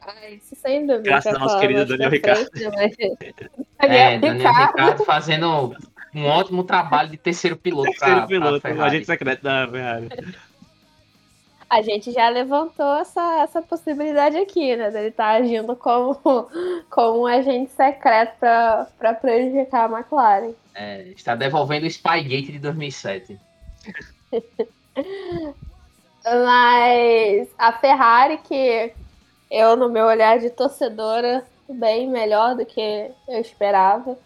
[0.03, 1.03] Ah, isso sem dúvida.
[1.03, 2.51] Graças ao nosso querido mais Daniel pra Ricciardo.
[2.51, 4.67] frente, mas- É, Daniel Daniel Ricciardo.
[4.77, 5.75] Ricciardo fazendo
[6.13, 8.81] um ótimo trabalho de terceiro piloto Terceiro para piloto, Ferrari.
[8.81, 10.09] agente secreto da Ferrari.
[11.69, 14.91] A gente já levantou essa, essa possibilidade aqui, né?
[14.91, 16.15] Dele estar agindo como,
[16.91, 20.53] como um agente secreto para prejudicar a McLaren.
[20.75, 23.39] É, está devolvendo o Spygate de 2007.
[26.25, 28.91] Mas a Ferrari, que
[29.49, 34.17] eu, no meu olhar de torcedora, bem melhor do que eu esperava.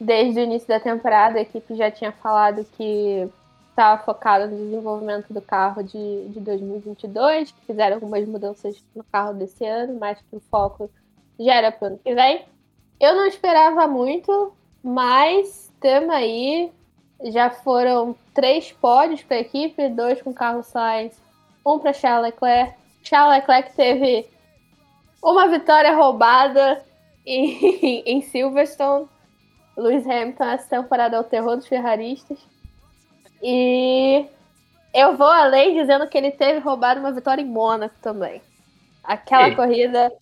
[0.00, 3.28] Desde o início da temporada, a equipe já tinha falado que
[3.70, 9.34] estava focada no desenvolvimento do carro de, de 2022, que fizeram algumas mudanças no carro
[9.34, 10.90] desse ano, mas que o foco
[11.38, 12.44] já era para o ano que vem.
[12.98, 14.52] Eu não esperava muito,
[14.82, 16.70] mas temos aí
[17.24, 21.14] já foram três pódios para a equipe, dois com Carlos Sainz,
[21.66, 22.74] um para Charles Leclerc.
[23.02, 24.26] Charles Leclerc teve
[25.22, 26.82] uma vitória roubada
[27.26, 29.06] em, em Silverstone.
[29.76, 32.38] Lewis Hamilton essa temporada é o terror dos ferraristas.
[33.42, 34.26] E
[34.92, 38.42] eu vou além dizendo que ele teve roubado uma vitória em Mônaco também.
[39.02, 39.56] Aquela Ei.
[39.56, 40.12] corrida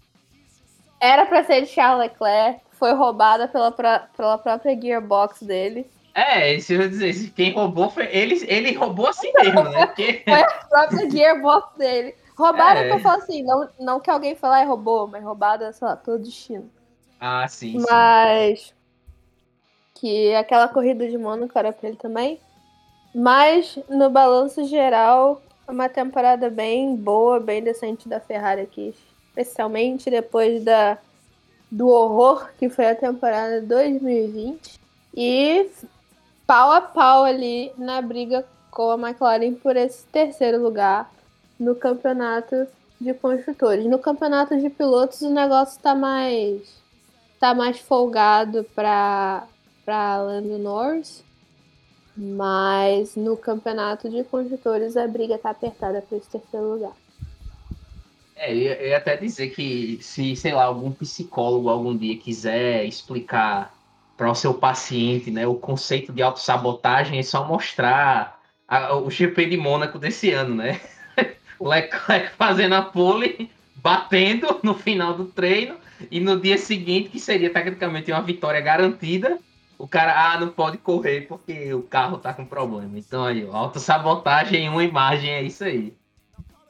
[1.01, 5.91] era para ser de Charles Leclerc, foi roubada pela, pela própria gearbox dele.
[6.15, 8.07] É, isso eu dizer, quem roubou foi.
[8.07, 9.87] Ele, ele roubou assim mesmo, né?
[9.95, 10.23] Porque.
[10.25, 12.15] Foi a própria gearbox dele.
[12.37, 12.93] Roubada É.
[12.93, 16.19] eu falo assim, não, não que alguém falar e roubou, mas roubada, sei lá, pelo
[16.19, 16.71] destino.
[17.21, 17.87] Ah, sim, sim.
[20.01, 22.39] Que aquela corrida de Mônaco era pra ele também.
[23.15, 28.95] Mas no balanço geral, uma temporada bem boa, bem decente da Ferrari aqui.
[29.29, 30.99] Especialmente depois da,
[31.71, 34.79] do horror que foi a temporada 2020.
[35.15, 35.69] E
[36.47, 41.11] pau a pau ali na briga com a McLaren por esse terceiro lugar
[41.59, 42.67] no campeonato
[43.01, 43.85] de construtores.
[43.87, 46.79] No campeonato de pilotos o negócio tá mais
[47.39, 49.47] tá mais folgado para
[49.89, 51.25] para Lando Norris,
[52.15, 56.93] mas no campeonato de construtores a briga tá apertada para esse terceiro lugar.
[58.37, 63.73] É, eu ia até dizer que se, sei lá, algum psicólogo algum dia quiser explicar
[64.15, 69.47] para o seu paciente, né, o conceito de autossabotagem, é só mostrar a- o GP
[69.47, 70.79] de Mônaco desse ano, né?
[71.59, 75.77] O Leclerc fazendo a pole, batendo no final do treino,
[76.11, 79.41] e no dia seguinte, que seria tecnicamente uma vitória garantida,
[79.79, 82.99] o cara, ah, não pode correr porque o carro tá com problema.
[82.99, 85.97] Então aí, autossabotagem em uma imagem, é isso aí.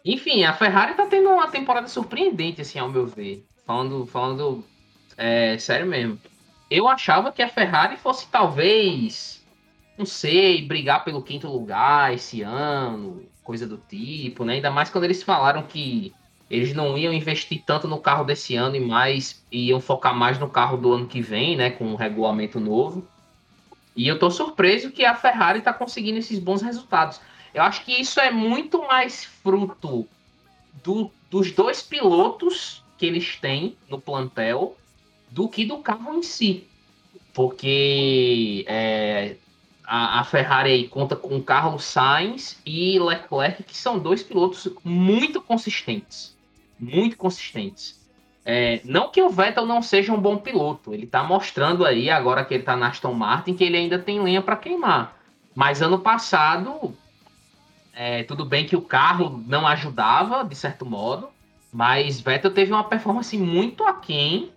[0.05, 3.47] Enfim, a Ferrari tá tendo uma temporada surpreendente, assim, ao meu ver.
[3.67, 4.65] Falando, falando
[5.17, 6.21] é, sério mesmo.
[6.71, 9.43] Eu achava que a Ferrari fosse talvez,
[9.97, 14.55] não sei, brigar pelo quinto lugar esse ano, coisa do tipo, né?
[14.55, 16.13] Ainda mais quando eles falaram que
[16.51, 20.49] eles não iam investir tanto no carro desse ano e mais iam focar mais no
[20.49, 21.71] carro do ano que vem, né?
[21.71, 23.07] Com um regulamento novo.
[23.95, 27.21] E eu tô surpreso que a Ferrari tá conseguindo esses bons resultados.
[27.53, 30.09] Eu acho que isso é muito mais fruto
[30.85, 34.77] do- dos dois pilotos que eles têm no plantel
[35.31, 36.67] do que do carro em si.
[37.35, 39.37] Porque é,
[39.85, 45.41] a, a Ferrari aí conta com Carlos Sainz e Leclerc, que são dois pilotos muito
[45.43, 46.38] consistentes.
[46.79, 47.99] Muito consistentes.
[48.45, 52.45] É, não que o Vettel não seja um bom piloto, ele tá mostrando aí, agora
[52.45, 55.19] que ele tá na Aston Martin, que ele ainda tem lenha para queimar.
[55.55, 56.97] Mas ano passado,
[57.95, 61.29] é, tudo bem que o carro não ajudava, de certo modo,
[61.73, 64.51] mas Vettel teve uma performance muito aquém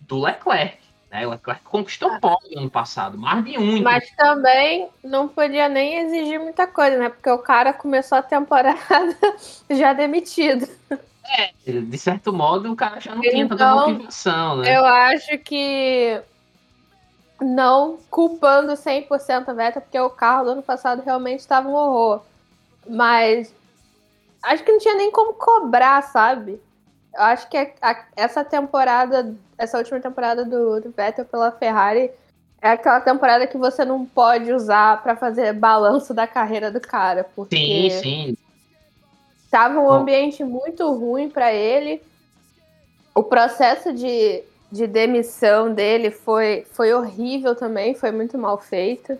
[0.00, 0.78] do Leclerc.
[1.10, 1.26] Né?
[1.26, 3.82] O Leclerc conquistou pódio ano passado, mais de um.
[3.82, 7.08] Mas também não podia nem exigir muita coisa, né?
[7.08, 8.78] Porque o cara começou a temporada
[9.70, 10.68] já demitido.
[11.64, 14.76] De certo modo, o cara já não tinha tanta Então, motivação, né?
[14.76, 16.20] Eu acho que
[17.40, 22.22] não culpando 100% a Vettel, porque o carro do ano passado realmente estava um horror.
[22.88, 23.54] Mas
[24.42, 26.60] acho que não tinha nem como cobrar, sabe?
[27.14, 32.10] Eu acho que a- a- essa temporada, essa última temporada do, do Vettel pela Ferrari
[32.62, 37.24] é aquela temporada que você não pode usar para fazer balanço da carreira do cara,
[37.34, 38.36] porque Sim, sim.
[39.50, 39.92] Tava um Bom.
[39.92, 42.02] ambiente muito ruim para ele.
[43.14, 49.18] O processo de, de demissão dele foi, foi horrível também, foi muito mal feito.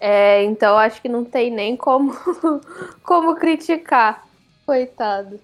[0.00, 2.12] É, então acho que não tem nem como,
[3.02, 4.26] como criticar.
[4.66, 5.40] Coitado.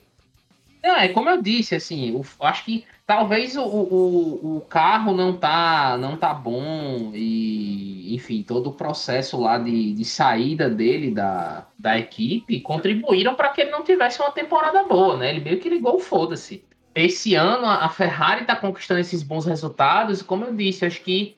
[0.82, 5.36] Não, é como eu disse, assim, o- acho que talvez o, o, o carro não
[5.36, 11.66] tá, não tá bom e, enfim, todo o processo lá de, de saída dele da,
[11.78, 15.30] da equipe contribuíram para que ele não tivesse uma temporada boa, né?
[15.30, 16.64] Ele meio que ligou foda-se.
[16.94, 21.02] Esse ano a a Ferrari tá conquistando esses bons resultados, e como eu disse, acho
[21.02, 21.36] que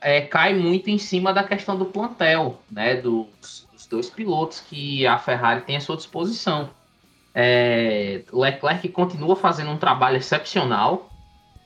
[0.00, 2.96] é, cai muito em cima da questão do plantel, né?
[2.96, 6.70] Dos, dos dois pilotos que a Ferrari tem à sua disposição.
[7.34, 11.10] É, Leclerc continua fazendo um trabalho excepcional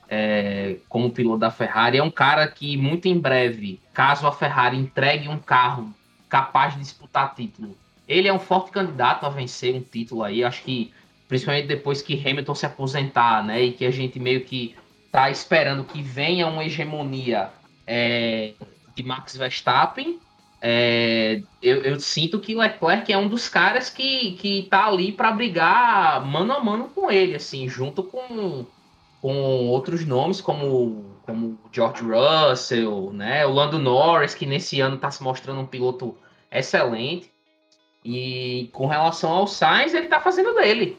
[0.09, 1.97] é, como piloto da Ferrari.
[1.97, 5.93] É um cara que, muito em breve, caso a Ferrari entregue um carro
[6.27, 10.43] capaz de disputar título, ele é um forte candidato a vencer um título aí.
[10.43, 10.91] Acho que,
[11.27, 13.61] principalmente depois que Hamilton se aposentar, né?
[13.61, 14.75] E que a gente meio que
[15.11, 17.49] tá esperando que venha uma hegemonia
[17.85, 18.53] é,
[18.95, 20.19] de Max Verstappen.
[20.61, 25.31] É, eu, eu sinto que Leclerc é um dos caras que, que tá ali para
[25.31, 28.65] brigar mano a mano com ele, assim, junto com,
[29.21, 33.45] com outros nomes como como George Russell, né?
[33.45, 36.17] O Lando Norris, que nesse ano está se mostrando um piloto
[36.51, 37.31] excelente.
[38.03, 40.97] E com relação ao Sainz, ele está fazendo dele.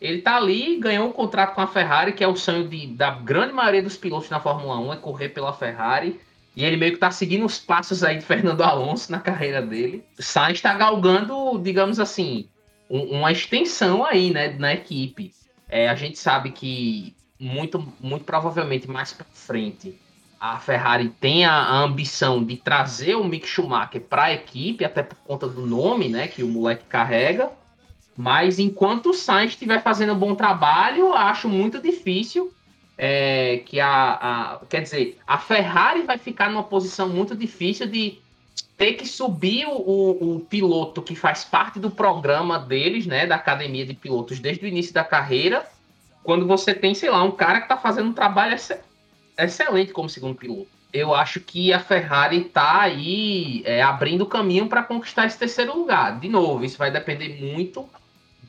[0.00, 3.10] Ele tá ali, ganhou um contrato com a Ferrari, que é o sonho de, da
[3.10, 6.20] grande maioria dos pilotos na Fórmula 1, é correr pela Ferrari.
[6.56, 10.04] E ele meio que tá seguindo os passos aí de Fernando Alonso na carreira dele.
[10.18, 12.48] Sainz está galgando, digamos assim,
[12.88, 15.32] um- uma extensão aí, né, na equipe.
[15.68, 19.98] É, a gente sabe que muito, muito provavelmente mais para frente
[20.40, 25.02] a Ferrari tem a, a ambição de trazer o Mick Schumacher para a equipe, até
[25.02, 27.50] por conta do nome, né, que o moleque carrega.
[28.14, 32.52] Mas enquanto o Sainz estiver fazendo um bom trabalho, acho muito difícil
[32.96, 38.18] é, que a, a- Quer dizer, a Ferrari vai ficar numa posição muito difícil de
[38.76, 43.26] ter que subir o, o- o piloto que faz parte do programa deles, né?
[43.26, 45.64] Da academia de pilotos desde o início da carreira.
[46.22, 48.80] Quando você tem, sei lá, um cara que tá fazendo um trabalho exce-
[49.38, 50.68] excelente como segundo piloto.
[50.92, 56.18] Eu acho que a Ferrari tá aí é, abrindo caminho para conquistar esse terceiro lugar.
[56.20, 57.88] De novo, isso vai depender muito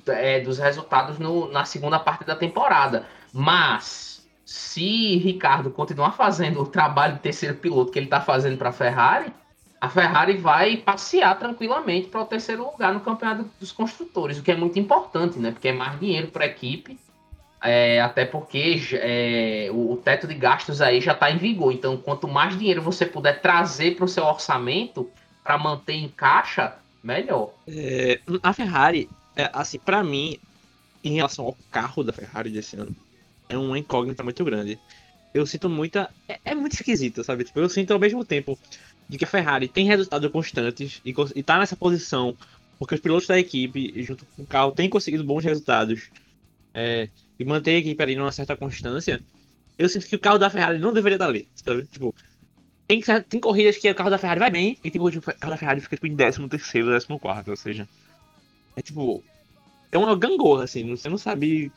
[0.08, 3.08] é, dos resultados no- na segunda parte da temporada.
[3.34, 4.15] Mas
[4.46, 8.74] se Ricardo continuar fazendo o trabalho de terceiro piloto que ele está fazendo para a
[8.74, 9.34] Ferrari,
[9.82, 14.52] a Ferrari vai passear tranquilamente para o terceiro lugar no campeonato dos construtores, o que
[14.52, 15.52] é muito importante, né?
[15.52, 16.98] Porque é mais dinheiro para a equipe,
[17.62, 21.74] é, até porque é, o, teto de gastos aí já está em vigor.
[21.74, 25.10] Então, quanto mais dinheiro você puder trazer para o seu orçamento
[25.44, 27.52] para manter em caixa, melhor.
[27.68, 30.38] É, a Ferrari, é, assim, pra mim,
[31.04, 32.96] em relação ao carro da Ferrari desse ano,
[33.50, 34.80] é uma incógnita muito grande.
[35.34, 36.10] Eu sinto muita.
[36.28, 37.44] É, é muito esquisito, sabe?
[37.44, 38.58] Tipo, eu sinto ao mesmo tempo
[39.08, 42.36] de que a Ferrari tem resultados constantes e, e tá nessa posição
[42.78, 46.10] porque os pilotos da equipe, junto com o carro, têm conseguido bons resultados
[46.74, 49.22] é, e manter a equipe ali numa certa constância.
[49.78, 51.86] Eu sinto que o carro da Ferrari não deveria estar ali, sabe?
[51.86, 52.14] Tipo,
[52.88, 55.40] tem, tem corridas que o carro da Ferrari vai bem e tem corridas que o
[55.40, 57.88] carro da Ferrari fica tipo, em 13 terceiro, 14 quarto, ou seja,
[58.76, 59.24] é tipo.
[59.92, 60.90] É uma gangorra, assim.
[60.90, 61.72] Você não sabe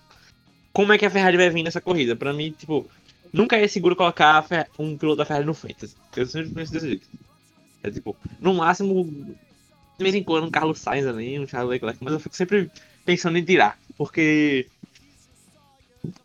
[0.78, 2.14] como é que a Ferrari vai vir nessa corrida.
[2.14, 2.88] Pra mim, tipo,
[3.32, 4.46] nunca é seguro colocar
[4.78, 5.90] um piloto da Ferrari no frente.
[6.16, 7.08] Eu sempre penso desse jeito.
[7.82, 11.98] É tipo, no máximo, de vez em quando, um Carlos Sainz ali, um Charles Leclerc,
[12.00, 12.70] mas eu fico sempre
[13.04, 13.76] pensando em tirar.
[13.96, 14.68] Porque.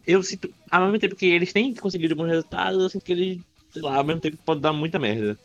[0.05, 0.53] Eu sinto.
[0.69, 3.41] Ao mesmo tempo que eles têm conseguido bons resultados, eu sinto que eles,
[3.71, 5.35] sei lá, ao mesmo tempo pode dar muita merda.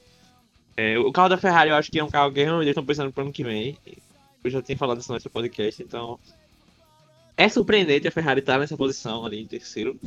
[0.76, 2.84] É, o carro da Ferrari eu acho que é um carro que realmente eles estão
[2.84, 3.78] pensando pro ano que vem.
[4.44, 6.20] Eu já tinha falado isso no podcast, então.
[7.38, 10.00] É surpreendente a Ferrari estar nessa posição ali em terceiro,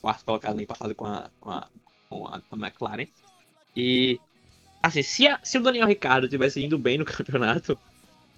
[0.00, 1.70] quarto colocado empatado com a, com a,
[2.08, 3.08] com a, com a McLaren.
[3.76, 4.20] E,
[4.82, 7.78] assim, se, a- se o Daniel Ricciardo tivesse indo bem no campeonato,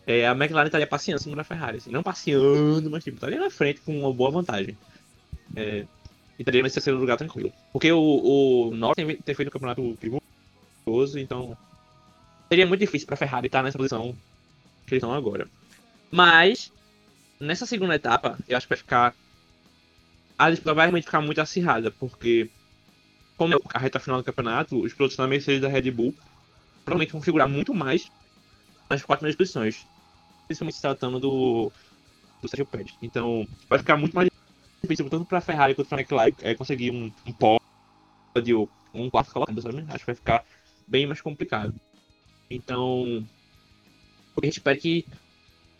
[0.07, 1.79] é, a McLaren estaria passeando cima da Ferrari.
[1.79, 4.79] Assim, não passeando, mas tipo, estaria na frente com uma boa vantagem.
[5.57, 5.81] É,
[6.39, 7.53] e estaria nesse terceiro lugar tranquilo.
[7.72, 9.99] Porque o, o Norris tem, tem feito um campeonato
[10.87, 11.57] perigoso, então
[12.51, 14.12] seria muito difícil para a Ferrari estar nessa posição
[14.87, 15.51] que eles estão agora.
[16.12, 16.72] Mas,
[17.41, 19.14] nessa segunda etapa, eu acho que vai ficar.
[20.39, 22.51] A disputa vai realmente ficar muito acirrada, porque,
[23.37, 26.14] como é a reta final do campeonato, os pilotos da Mercedes da Red Bull
[26.84, 28.11] provavelmente vão figurar muito mais
[28.89, 29.87] nas quatro primeiras posições.
[30.47, 31.72] Principalmente se tratando do,
[32.41, 32.95] do Sérgio Pérez.
[33.03, 34.30] Então, vai ficar muito mais
[34.82, 39.11] difícil, tanto para a Ferrari quanto para a McLaren, é, conseguir um, um pódio, um
[39.11, 39.84] quarto colocado, sabe?
[39.89, 40.45] Acho que vai ficar
[40.87, 41.74] bem mais complicado.
[42.49, 43.26] Então,
[44.41, 45.05] a gente espera que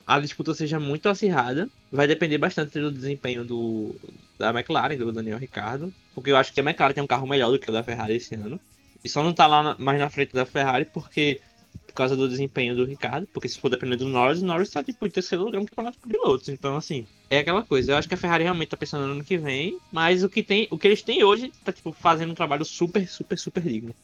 [0.07, 1.69] a disputa seja muito acirrada.
[1.91, 3.95] Vai depender bastante do desempenho do,
[4.39, 5.93] da McLaren, do Daniel Ricciardo.
[6.15, 8.15] Porque eu acho que a McLaren tem um carro melhor do que o da Ferrari
[8.17, 8.61] esse ano.
[9.05, 11.41] E só não tá lá na- mais na frente da Ferrari porque
[11.87, 13.27] por causa do desempenho do Ricardo.
[13.33, 15.99] Porque se for depender do Norris, o Norris tá tipo, em terceiro lugar no campeonato
[16.03, 16.49] de pilotos.
[16.49, 17.93] Então, assim, é aquela coisa.
[17.93, 19.79] Eu acho que a Ferrari realmente tá pensando no ano que vem.
[19.93, 23.07] Mas o que, tem, o que eles têm hoje tá tipo, fazendo um trabalho super,
[23.09, 23.95] super, super digno.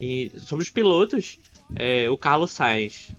[0.00, 1.38] E sobre os pilotos,
[1.74, 3.10] é, o Carlos Sainz,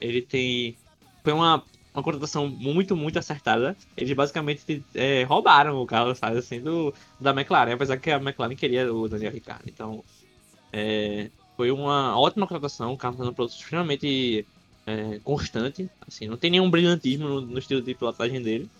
[0.00, 0.76] ele tem.
[1.24, 1.64] Foi uma,
[1.98, 3.76] uma contratação muito, muito acertada.
[3.96, 8.54] Eles basicamente é, roubaram o Carlos Sainz assim, do, da McLaren, apesar que a McLaren
[8.54, 9.64] queria o Daniel Ricciardo.
[9.66, 10.04] Então,
[10.72, 12.92] é, foi uma ótima contratação.
[12.92, 14.46] O Carlos é um piloto extremamente
[14.86, 15.90] é, constante.
[16.06, 18.70] Assim, não tem nenhum brilhantismo no, no estilo de pilotagem dele,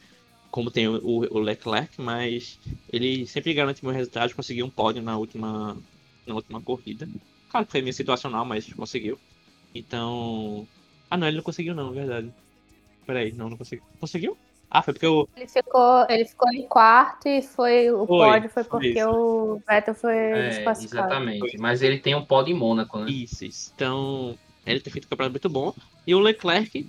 [0.51, 2.59] como tem o, o Leclerc, mas
[2.93, 4.33] ele sempre garante bons resultados.
[4.35, 5.77] Conseguiu um pódio na última,
[6.27, 7.09] na última corrida.
[7.51, 9.19] Claro que foi meio situacional, mas conseguiu.
[9.75, 10.67] Então.
[11.11, 12.33] Ah, não, ele não conseguiu, não, é verdade.
[13.09, 13.83] Peraí, não, não conseguiu.
[13.99, 14.37] Conseguiu?
[14.71, 15.27] Ah, foi porque o.
[15.35, 19.09] Ele ficou, ele ficou em quarto e foi o Foi, pódio foi porque isso.
[19.11, 21.57] o Vettel foi É, exatamente.
[21.57, 23.11] Mas ele tem um pódio em Mônaco, né?
[23.11, 23.73] Isso, isso.
[23.75, 24.37] Então,
[24.67, 25.75] ele tem feito um campeonato muito bom.
[26.07, 26.87] E o Leclerc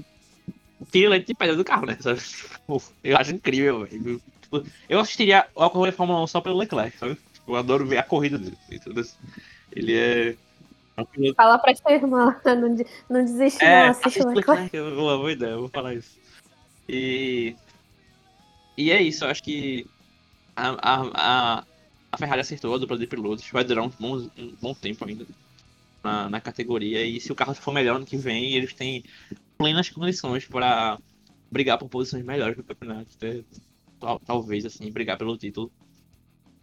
[0.92, 1.96] tira leite de pedra do carro, né?
[2.02, 2.20] Sabe?
[2.20, 4.22] Tipo, eu acho incrível, velho.
[4.42, 7.16] Tipo, eu assistiria a corrida da Fórmula 1 só pelo Leclerc, sabe?
[7.34, 8.58] Tipo, Eu adoro ver a corrida dele.
[9.72, 10.36] Ele é.
[11.06, 12.76] Piloto- Fala pra sua irmã, não,
[13.10, 16.18] não desiste É, não, assiste Leclerc, eu uma boa ideia, eu vou falar isso.
[16.88, 17.56] E.
[18.78, 19.86] E é isso, eu acho que
[20.56, 21.64] a, a,
[22.12, 25.26] a, Ferrari acertou a dupla de pilotos, vai durar um bom, um bom tempo ainda
[26.04, 27.06] na, na categoria.
[27.06, 29.04] E se o carro for melhor ano que vem, eles têm
[29.58, 30.98] plenas condições para
[31.52, 33.10] brigar por posições melhores no campeonato.
[34.00, 35.72] tal- talvez, assim, brigar pelo título.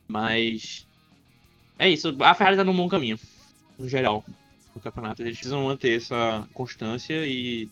[0.09, 0.87] Mas.
[1.79, 3.19] É isso, a Ferrari tá num bom caminho,
[3.79, 4.25] no geral
[4.75, 5.23] no campeonato.
[5.23, 7.69] Eles precisam manter essa constância e,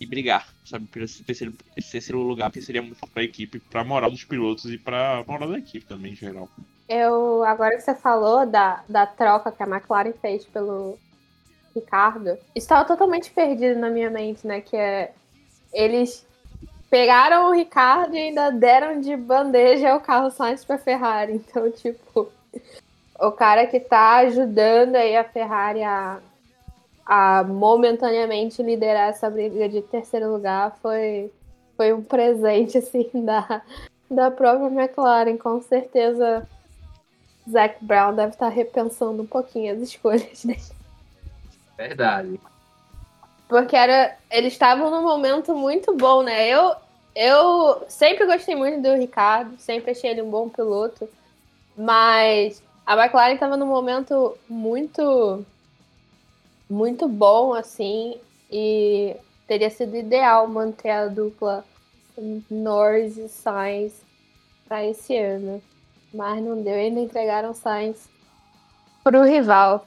[0.00, 3.58] e brigar, sabe, por esse terceiro, esse terceiro lugar, que seria muito bom pra equipe,
[3.58, 6.48] pra moral dos pilotos e pra moral da equipe também, em geral.
[6.88, 10.98] Eu, agora que você falou da, da troca que a McLaren fez pelo
[11.74, 14.60] Ricardo, estava totalmente perdido na minha mente, né?
[14.60, 15.12] Que é
[15.72, 16.26] eles
[16.88, 21.34] pegaram o Ricardo e ainda deram de bandeja o Carlos Sainz para Ferrari.
[21.48, 22.30] Então, tipo,
[23.18, 26.18] o cara que tá ajudando aí a Ferrari a,
[27.04, 31.32] a momentaneamente liderar essa briga de terceiro lugar foi,
[31.76, 33.62] foi um presente, assim, da,
[34.10, 35.36] da própria McLaren.
[35.36, 36.46] Com certeza,
[37.50, 40.60] Zac Brown deve estar repensando um pouquinho as escolhas dele.
[41.76, 42.40] Verdade.
[43.48, 46.48] Porque era, eles estavam num momento muito bom, né?
[46.48, 46.74] Eu,
[47.14, 51.08] eu sempre gostei muito do Ricardo, sempre achei ele um bom piloto,
[51.76, 55.44] mas a McLaren estava num momento muito,
[56.70, 58.20] muito bom, assim,
[58.50, 59.16] e
[59.46, 61.64] teria sido ideal manter a dupla
[62.48, 64.00] Norris e Sainz
[64.68, 65.60] para esse ano.
[66.14, 68.08] Mas não deu, ainda entregaram Sainz
[69.02, 69.84] pro rival.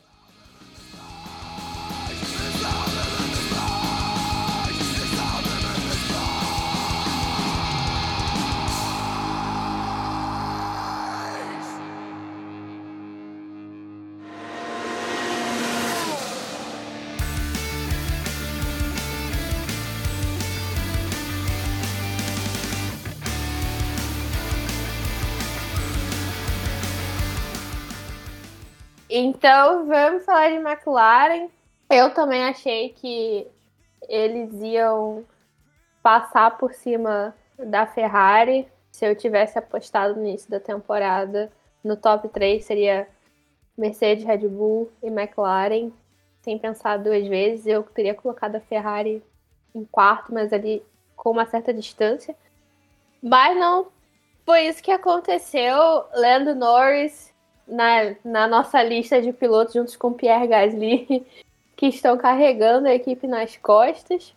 [29.39, 31.47] Então, vamos falar de McLaren.
[31.89, 33.47] Eu também achei que
[34.09, 35.23] eles iam
[36.03, 38.67] passar por cima da Ferrari.
[38.91, 41.49] Se eu tivesse apostado no início da temporada,
[41.81, 43.07] no top 3 seria
[43.77, 45.89] Mercedes, Red Bull e McLaren.
[46.41, 49.23] Sem pensar duas vezes, eu teria colocado a Ferrari
[49.73, 50.83] em quarto, mas ali
[51.15, 52.35] com uma certa distância.
[53.23, 53.87] Mas não
[54.45, 55.77] foi isso que aconteceu.
[56.13, 57.28] Lando Norris
[57.69, 61.25] na, na nossa lista de pilotos, juntos com Pierre Gasly,
[61.77, 64.35] que estão carregando a equipe nas costas.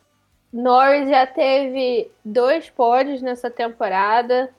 [0.53, 4.51] Norris já teve dois pódios nessa temporada.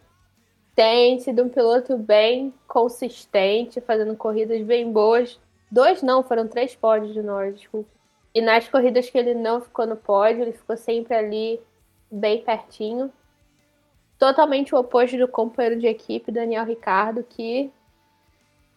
[0.76, 5.40] Tem sido um piloto bem consistente, fazendo corridas bem boas.
[5.72, 7.90] Dois não, foram três pódios de Norris, desculpa.
[8.34, 11.62] E nas corridas que ele não ficou no pódio, ele ficou sempre ali
[12.12, 13.14] bem pertinho.
[14.18, 17.72] Totalmente o oposto do companheiro de equipe, Daniel Ricardo, que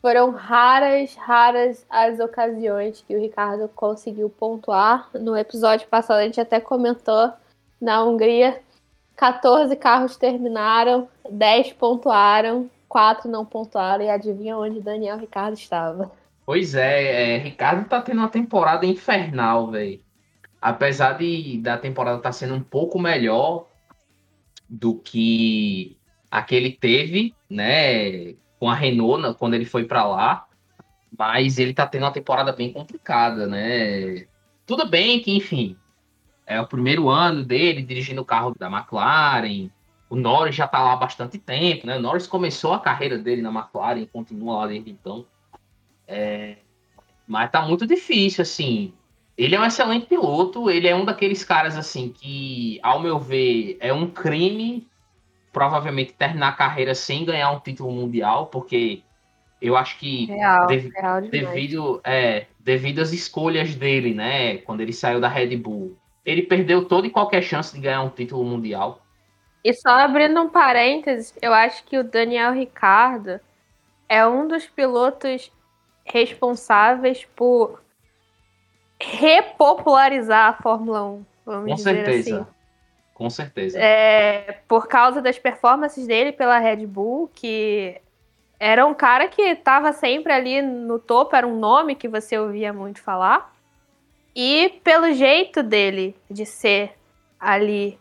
[0.00, 5.08] foram raras, raras as ocasiões que o Ricardo conseguiu pontuar.
[5.14, 7.32] No episódio passado a gente até comentou
[7.80, 8.60] na Hungria,
[9.16, 16.10] 14 carros terminaram, 10 pontuaram, 4 não pontuaram e adivinha onde Daniel Ricardo estava.
[16.44, 20.00] Pois é, é, Ricardo tá tendo uma temporada infernal, velho.
[20.60, 23.66] Apesar de da temporada estar sendo um pouco melhor
[24.68, 25.96] do que
[26.30, 30.46] a que ele teve, né, com a Renault na- quando ele foi para lá,
[31.16, 34.26] mas ele tá tendo uma temporada bem complicada, né?
[34.66, 35.76] Tudo bem que, enfim,
[36.46, 39.70] é o primeiro ano dele dirigindo o carro da McLaren.
[40.08, 41.96] O Norris já tá lá há bastante tempo, né?
[41.96, 45.26] O Norris começou a carreira dele na McLaren e continua lá desde então.
[47.26, 48.92] Mas tá muito difícil, assim.
[49.36, 53.76] Ele é um excelente piloto, ele é um daqueles caras, assim, que, ao meu ver,
[53.80, 54.86] é um crime
[55.56, 59.02] provavelmente terminar a carreira sem ganhar um título mundial, porque
[59.58, 64.92] eu acho que Real, dev- real devido, é, devido às escolhas dele, né, quando ele
[64.92, 65.96] saiu da Red Bull,
[66.26, 69.00] ele perdeu toda e qualquer chance de ganhar um título mundial.
[69.64, 73.40] E só abrindo um parênteses, eu acho que o Daniel Ricardo
[74.10, 75.50] é um dos pilotos
[76.04, 77.80] responsáveis por
[79.00, 81.24] repopularizar a Fórmula 1.
[81.46, 82.40] Vamos Com dizer certeza.
[82.42, 82.55] assim.
[83.16, 83.78] Com certeza.
[83.78, 87.98] É, por causa das performances dele pela Red Bull, que
[88.60, 92.74] era um cara que estava sempre ali no topo, era um nome que você ouvia
[92.74, 93.56] muito falar.
[94.34, 96.92] E pelo jeito dele de ser
[97.40, 97.98] ali,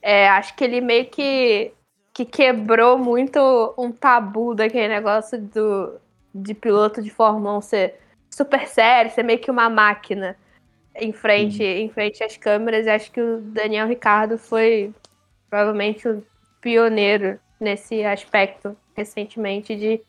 [0.00, 1.72] é, acho que ele meio que
[2.12, 6.00] que quebrou muito um tabu daquele negócio do,
[6.32, 8.00] de piloto de Fórmula 1 ser
[8.30, 10.36] super sério, ser meio que uma máquina
[10.94, 12.86] em frente, em frente às câmeras.
[12.86, 14.92] E acho que o Daniel Ricardo foi
[15.48, 16.24] provavelmente o
[16.60, 20.00] pioneiro nesse aspecto recentemente de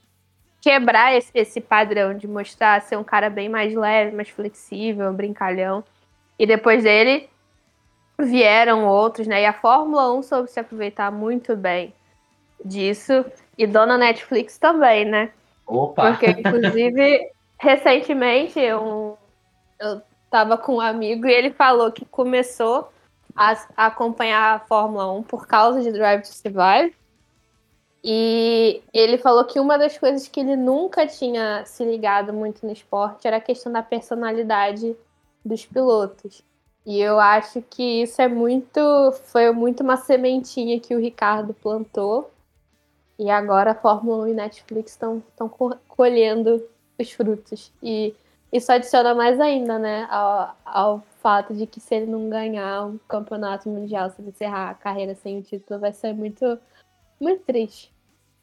[0.61, 5.83] quebrar esse, esse padrão, de mostrar ser um cara bem mais leve, mais flexível, brincalhão.
[6.39, 7.29] E depois dele
[8.19, 9.41] vieram outros, né?
[9.41, 11.93] E a Fórmula 1 soube se aproveitar muito bem
[12.63, 13.25] disso.
[13.57, 15.31] E dona Netflix também, né?
[15.67, 16.11] Opa!
[16.11, 19.15] Porque, inclusive, recentemente um,
[19.79, 20.01] eu
[20.35, 22.89] tava com um amigo e ele falou que começou
[23.33, 26.93] a, a acompanhar a Fórmula 1 por causa de Drive to Survive.
[28.03, 32.73] E ele falou que uma das coisas que ele nunca tinha se ligado muito no
[32.73, 34.93] esporte era a questão da personalidade
[35.43, 36.43] dos pilotos.
[36.85, 38.81] E eu acho que isso é muito.
[39.23, 42.29] Foi muito uma sementinha que o Ricardo plantou.
[43.17, 45.23] E agora a Fórmula 1 e Netflix estão
[45.87, 46.61] colhendo
[46.99, 47.71] os frutos.
[47.81, 48.13] E
[48.55, 50.07] isso adiciona mais ainda, né?
[50.09, 54.69] Ao, ao fato de que se ele não ganhar um campeonato mundial, se ele encerrar
[54.69, 56.57] a carreira sem o título, vai ser muito,
[57.19, 57.91] muito triste.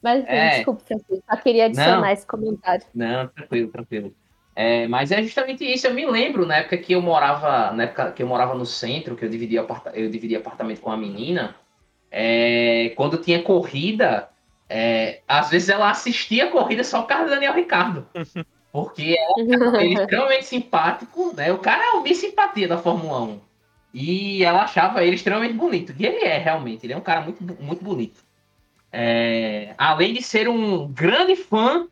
[0.03, 0.51] Mas enfim, É.
[0.57, 1.23] desculpa, Francisco.
[1.31, 2.09] Só queria adicionar Não.
[2.09, 2.85] esse comentário.
[2.95, 4.15] Não, tranquilo, tranquilo.
[4.55, 5.87] É, mas é justamente isso.
[5.87, 9.17] Eu me lembro na época que eu morava, na época que eu morava no centro,
[9.17, 11.55] que eu dividia, aparta- eu dividia apartamento com a menina.
[12.15, 14.29] é, quando tinha corrida,
[14.69, 18.07] é, às vezes ela assistia a corrida só por causa do Daniel Ricardo.
[18.73, 21.53] Porque ele é extremamente simpático, né?
[21.53, 23.41] O cara é o Miss Simpatia da Fórmula 1.
[23.95, 25.95] E ela achava ele extremamente bonito.
[25.99, 26.87] E ele é, realmente.
[26.87, 28.25] Ele é um cara muito, muito bonito.
[28.91, 31.87] É, além de ser um grande fã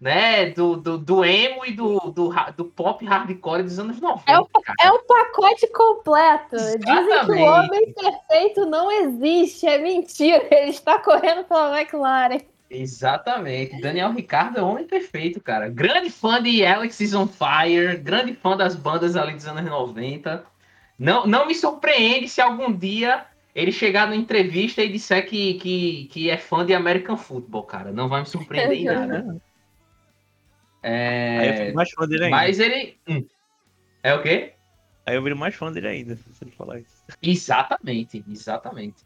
[0.00, 4.22] né, do, do, do emo e do, do, do pop hardcore dos anos 90.
[4.30, 4.76] É o- cara.
[4.80, 6.56] É um pacote completo.
[6.56, 7.42] Dizem que o Exatamente.
[7.42, 9.66] homem perfeito não existe.
[9.66, 10.46] É mentira.
[10.50, 12.40] Ele está correndo pela McLaren.
[12.70, 13.80] Exatamente.
[13.80, 15.68] Daniel Ricardo é o homem perfeito, cara.
[15.68, 20.44] Grande fã de Alex is on Fire, grande fã das bandas ali dos anos 90.
[20.98, 26.04] Não, não me surpreende se algum dia ele chegar numa entrevista e disser que, que,
[26.12, 27.90] que é fã de American Football, cara.
[27.90, 29.24] Não vai me surpreender em nada.
[30.82, 32.36] Aí eu É, fico mais fã dele ainda.
[32.36, 32.98] mas ele.
[33.08, 33.26] Hum.
[34.02, 34.54] É o quê?
[35.06, 37.04] Aí eu viro mais fã dele ainda, se ele falar isso.
[37.20, 39.02] Exatamente, exatamente.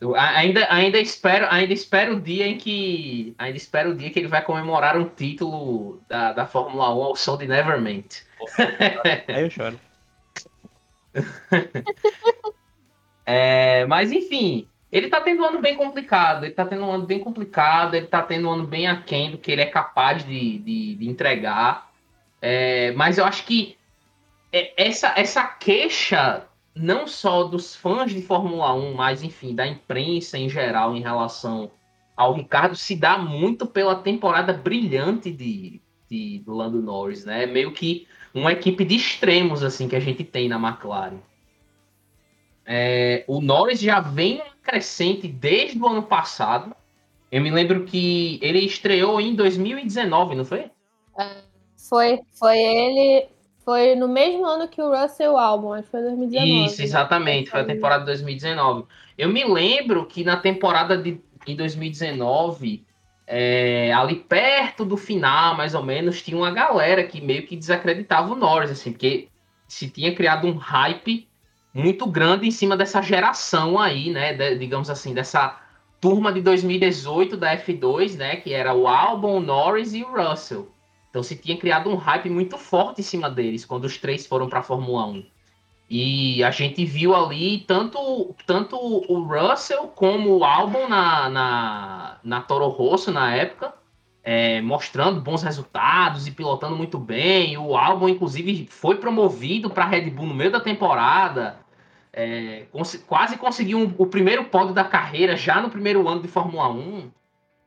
[0.00, 4.18] Eu ainda, ainda espero, ainda espero o dia em que, ainda espero o dia que
[4.18, 8.04] ele vai comemorar um título da, da Fórmula 1 ao som de Nevermind.
[9.28, 9.80] Aí eu choro.
[13.28, 16.44] É, mas enfim, ele tá tendo um ano bem complicado.
[16.44, 17.94] Ele tá tendo um ano bem complicado.
[17.94, 21.08] Ele tá tendo um ano bem aquém do que ele é capaz de, de, de
[21.08, 21.90] entregar.
[22.40, 23.76] É, mas eu acho que
[24.52, 26.46] é- essa, essa queixa,
[26.76, 31.70] não só dos fãs de Fórmula 1, mas enfim, da imprensa em geral em relação
[32.14, 37.46] ao Ricardo, se dá muito pela temporada brilhante de, de do Lando Norris, né?
[37.46, 41.18] Meio que uma equipe de extremos assim que a gente tem na McLaren.
[42.64, 46.74] É, o Norris já vem crescente desde o ano passado.
[47.30, 50.70] Eu me lembro que ele estreou em 2019, não foi?
[51.76, 53.28] Foi, foi ele.
[53.66, 56.66] Foi no mesmo ano que o Russell Albon, acho que foi 2019.
[56.66, 56.84] Isso, né?
[56.84, 57.50] exatamente.
[57.50, 58.84] Foi a temporada de 2019.
[59.18, 62.84] Eu me lembro que na temporada de em 2019,
[63.26, 68.32] é, ali perto do final, mais ou menos, tinha uma galera que meio que desacreditava
[68.32, 69.28] o Norris, assim, porque
[69.66, 71.28] se tinha criado um hype
[71.74, 74.32] muito grande em cima dessa geração aí, né?
[74.32, 75.60] de- digamos assim, dessa
[76.00, 78.36] turma de 2018 da F2, né?
[78.36, 80.68] Que era o Albon, o Norris e o Russell.
[81.10, 84.48] Então se tinha criado um hype muito forte em cima deles quando os três foram
[84.48, 85.24] para a Fórmula 1.
[85.88, 92.40] E a gente viu ali tanto, tanto o Russell como o Albon na, na, na
[92.40, 93.72] Toro Rosso na época,
[94.24, 97.56] é, mostrando bons resultados e pilotando muito bem.
[97.56, 101.56] O Albon, inclusive, foi promovido para a Red Bull no meio da temporada.
[102.12, 106.26] É, cons- quase conseguiu um- o primeiro pódio da carreira já no primeiro ano de
[106.28, 107.08] Fórmula 1.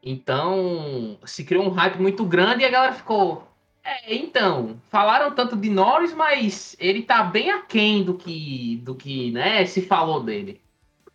[0.02, 3.48] Então, se criou um hype muito grande e a galera ficou.
[3.84, 9.32] É, então, falaram tanto de Norris, mas ele tá bem aquém do que, do que
[9.32, 10.62] né, se falou dele.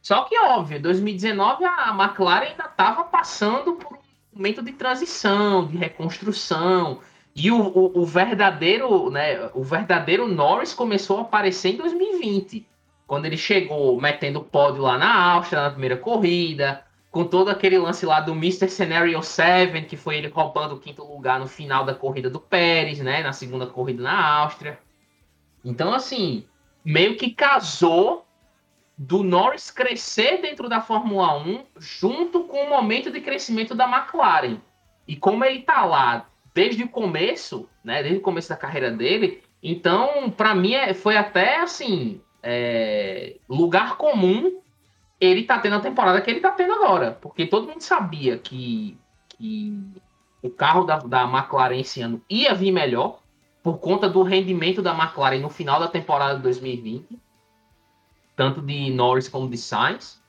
[0.03, 5.67] Só que, óbvio, em 2019 a McLaren ainda estava passando por um momento de transição,
[5.67, 7.01] de reconstrução.
[7.35, 12.67] E o, o, o verdadeiro, né, o verdadeiro Norris começou a aparecer em 2020,
[13.07, 18.05] quando ele chegou metendo pódio lá na Áustria na primeira corrida, com todo aquele lance
[18.05, 18.69] lá do Mr.
[18.69, 22.99] Scenario 7, que foi ele roubando o quinto lugar no final da corrida do Pérez,
[22.99, 24.81] né, na segunda corrida na Áustria.
[25.65, 26.45] Então, assim,
[26.85, 28.27] meio que casou
[28.99, 34.61] do Norris crescer dentro da Fórmula 1 junto com o momento de crescimento da McLaren.
[35.07, 39.41] E como ele tá lá desde o começo, né, desde o começo da carreira dele,
[39.63, 44.64] então, para mim, é, foi até assim, é, lugar comum
[45.25, 47.19] ele tá tendo a temporada que ele tá tendo agora.
[47.21, 48.97] Porque todo mundo sabia que,
[49.29, 49.77] que
[50.43, 53.21] o carro da, da McLaren esse ano ia vir melhor
[53.63, 57.19] por conta do rendimento da McLaren no final da temporada de 2020,
[58.37, 60.23] tanto de Norris como de Sainz.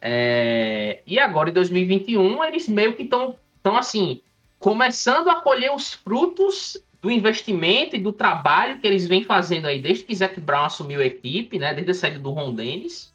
[0.00, 4.22] É, e agora em 2021 eles meio que estão tão assim
[4.58, 9.80] começando a colher os frutos do investimento e do trabalho que eles vêm fazendo aí
[9.80, 11.72] desde que Zac Brown assumiu a equipe, né?
[11.74, 13.14] Desde a saída do Ron Dennis.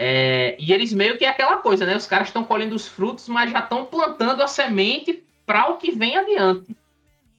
[0.00, 1.96] É, e eles meio que é aquela coisa, né?
[1.96, 5.90] Os caras estão colhendo os frutos, mas já estão plantando a semente para o que
[5.90, 6.76] vem adiante.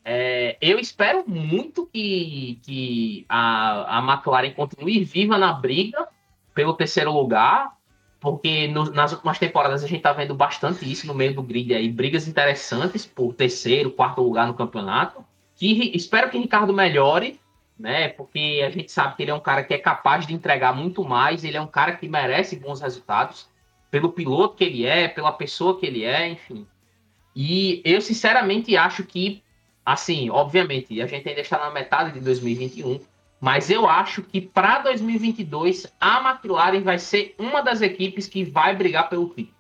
[0.04, 6.06] É, eu espero muito que, que a, a McLaren continue viva na briga
[6.54, 7.78] pelo terceiro lugar,
[8.20, 11.74] porque no, nas últimas temporadas a gente está vendo bastante isso no meio do grid
[11.74, 15.24] aí, brigas interessantes por terceiro, quarto lugar no campeonato.
[15.56, 17.40] Que espero que Ricardo melhore,
[17.80, 18.10] né?
[18.10, 21.04] Porque a gente sabe que ele é um cara que é capaz de entregar muito
[21.04, 23.48] mais, ele é um cara que merece bons resultados
[23.90, 26.68] pelo piloto que ele é, pela pessoa que ele é, enfim.
[27.34, 29.42] E eu sinceramente acho que,
[29.86, 33.00] assim, obviamente, a gente ainda está na metade de 2021,
[33.40, 38.76] mas eu acho que para 2022 a McLaren vai ser uma das equipes que vai
[38.76, 39.58] brigar pelo título.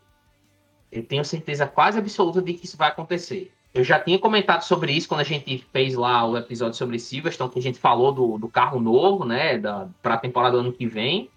[0.92, 3.54] Eu tenho certeza quase absoluta de que isso vai acontecer.
[3.74, 7.52] Eu já tinha comentado sobre isso quando a gente fez lá o episódio sobre Silverstone,
[7.52, 9.60] que a gente falou do, do carro novo, né,
[10.02, 11.30] para a temporada do ano que vem.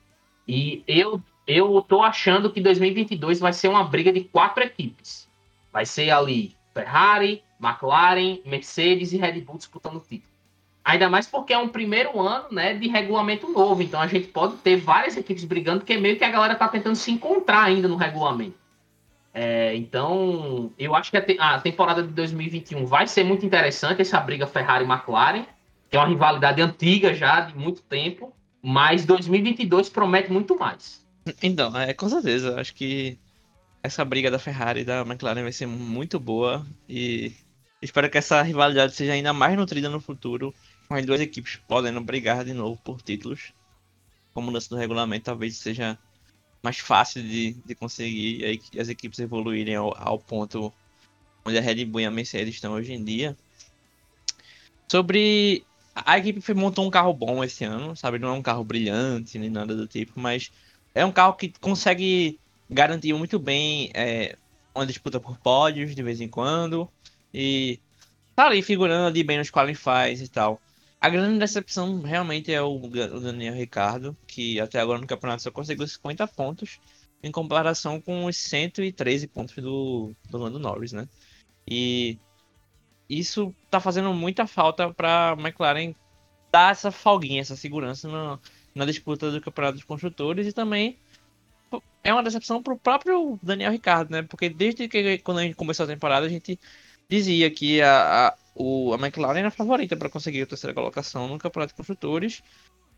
[0.48, 5.28] E eu eu tô achando que 2022 vai ser uma briga de quatro equipes.
[5.72, 10.32] Vai ser ali Ferrari, McLaren, Mercedes e Red Bull disputando o título.
[10.84, 13.82] Ainda mais porque é um primeiro ano, né, de regulamento novo.
[13.82, 16.96] Então a gente pode ter várias equipes brigando, porque meio que a galera tá tentando
[16.96, 18.61] se encontrar ainda no regulamento.
[19.34, 24.02] É, então, eu acho que a, te a, temporada de 2021 vai ser muito interessante,
[24.02, 25.46] essa briga Ferrari-McLaren,
[25.88, 31.02] que é uma rivalidade antiga já, de muito tempo, mas 2022 promete muito mais.
[31.42, 33.18] Então, é, com certeza, acho que
[33.82, 37.32] essa briga da Ferrari e da McLaren vai ser muito boa e
[37.80, 40.54] espero que essa rivalidade seja ainda mais nutrida no futuro,
[40.88, 43.52] com as duas equipes podendo brigar de novo por títulos.
[44.32, 45.98] Como mudança do regulamento talvez seja
[46.62, 50.72] mais fácil de, de conseguir as equipes evoluírem ao, ao ponto
[51.44, 53.36] onde a Red Bull e a Mercedes estão hoje em dia.
[54.88, 58.18] Sobre a equipe montou um carro bom esse ano, sabe?
[58.18, 60.52] Não é um carro brilhante nem nada do tipo, mas
[60.94, 62.38] é um carro que consegue
[62.70, 64.36] garantir muito bem é,
[64.74, 66.88] uma disputa por pódios de vez em quando
[67.32, 67.78] e
[68.34, 70.60] tá ali figurando ali bem nos qualifies e tal.
[71.03, 75.84] A grande decepção realmente é o, Daniel Ricardo, que até agora no campeonato só conseguiu
[75.84, 76.78] 50 pontos,
[77.20, 81.09] em comparação com os 113 pontos do, do Lando Norris, né?
[81.68, 82.20] E
[83.11, 85.92] isso tá fazendo muita falta para McLaren
[86.53, 88.38] dar essa folguinha, essa segurança no,
[88.72, 90.96] na disputa do campeonato dos construtores e também
[92.05, 94.22] é uma decepção pro próprio Daniel Ricardo, né?
[94.22, 96.61] Porque desde que quando a gente começou a temporada a gente
[97.09, 101.38] dizia que a o, a McLaren era a favorita para conseguir a terceira colocação no
[101.38, 102.42] Campeonato de Construtores.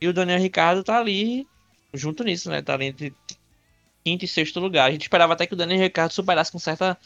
[0.01, 1.47] E o Daniel Ricardo tá ali
[1.93, 2.61] junto nisso, né?
[2.61, 3.15] Tá ali entre
[4.05, 4.89] quinto e sexto lugar.
[4.89, 6.99] A gente esperava até que o Daniel Ricardo superasse com certa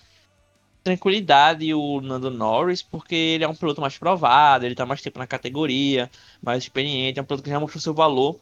[0.83, 5.19] tranquilidade o Nando Norris, porque ele é um piloto mais provado, ele tá mais tempo
[5.19, 6.11] na categoria,
[6.43, 8.39] mais experiente, é um piloto que já mostrou seu valor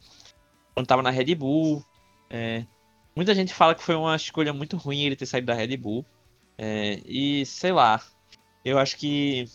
[0.73, 1.83] quando tava na Red Bull.
[2.29, 2.63] É,
[3.15, 6.05] muita gente fala que foi uma escolha muito ruim ele ter saído da Red Bull.
[6.57, 8.01] É, e sei lá,
[8.63, 9.45] eu acho que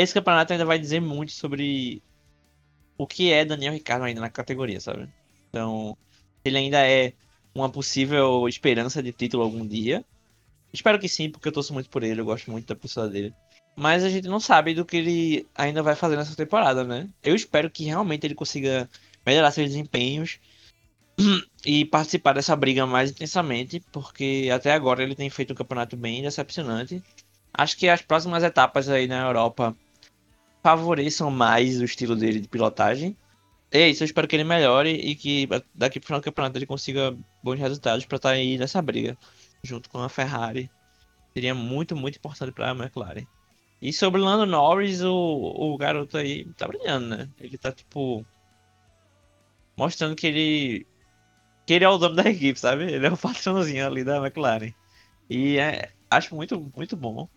[0.00, 2.02] esse campeonato ainda vai dizer muito sobre
[2.98, 5.08] o que é Daniel Ricardo ainda na categoria, sabe?
[5.48, 5.96] Então,
[6.44, 7.12] ele ainda é
[7.54, 10.04] uma possível esperança de título algum dia.
[10.72, 13.34] Espero que sim, porque eu torço muito por ele, eu gosto muito da pessoa dele.
[13.74, 17.08] Mas a gente não sabe do que ele ainda vai fazer nessa temporada, né?
[17.22, 18.88] Eu espero que realmente ele consiga
[19.24, 20.38] melhorar seus desempenhos
[21.64, 26.22] e participar dessa briga mais intensamente, porque até agora ele tem feito um campeonato bem
[26.22, 27.02] decepcionante.
[27.52, 29.76] Acho que as próximas etapas aí na Europa
[30.66, 33.16] favoreçam mais o estilo dele de pilotagem.
[33.70, 36.66] É isso, eu espero que ele melhore e que daqui pro final do campeonato ele
[36.66, 39.16] consiga bons resultados para estar tá aí nessa briga,
[39.62, 40.68] junto com a Ferrari.
[41.32, 43.24] Seria muito, muito importante para a McLaren.
[43.80, 47.28] E sobre o Lando Norris, o, o garoto aí tá brilhando, né?
[47.38, 48.26] Ele tá, tipo,
[49.76, 50.86] mostrando que ele
[51.64, 52.90] que ele é o dono da equipe, sabe?
[52.92, 54.72] Ele é o patrãozinho ali da McLaren.
[55.30, 57.28] E é, acho muito, muito bom.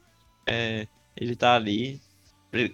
[0.47, 2.01] É, ele tá ali,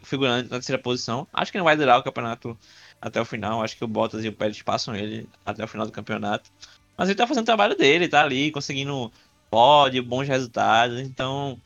[0.04, 1.28] figurando na terceira posição.
[1.34, 2.58] Acho que não vai durar o campeonato
[3.02, 3.62] até o final.
[3.62, 6.50] Acho que o Bottas e o Pérez passam ele até o final do campeonato.
[6.98, 9.12] Mas ele tá fazendo o trabalho dele, tá ali, conseguindo
[9.50, 11.00] pódio, bons resultados.
[11.00, 11.60] Então,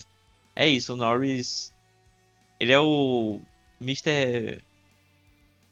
[0.55, 0.93] é isso.
[0.93, 1.73] O Norris,
[2.59, 3.39] ele é o
[3.79, 4.61] Mr.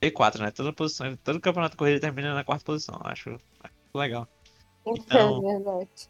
[0.01, 0.51] P4, né?
[0.51, 2.99] Toda posição, todo campeonato de corrida termina na quarta posição.
[3.03, 3.31] Acho,
[3.63, 4.27] acho legal.
[4.85, 6.09] Então- é verdade.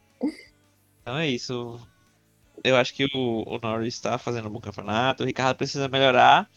[1.01, 1.79] Então é isso.
[2.63, 6.49] Eu acho que o, o Norris está fazendo um bom campeonato, o Ricardo precisa melhorar.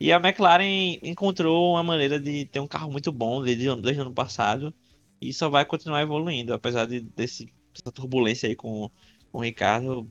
[0.00, 4.02] E a McLaren encontrou uma maneira de ter um carro muito bom desde, desde o
[4.06, 4.74] ano passado.
[5.20, 8.90] E só vai continuar evoluindo, apesar de desse, dessa turbulência aí com,
[9.30, 10.10] com o Ricardo.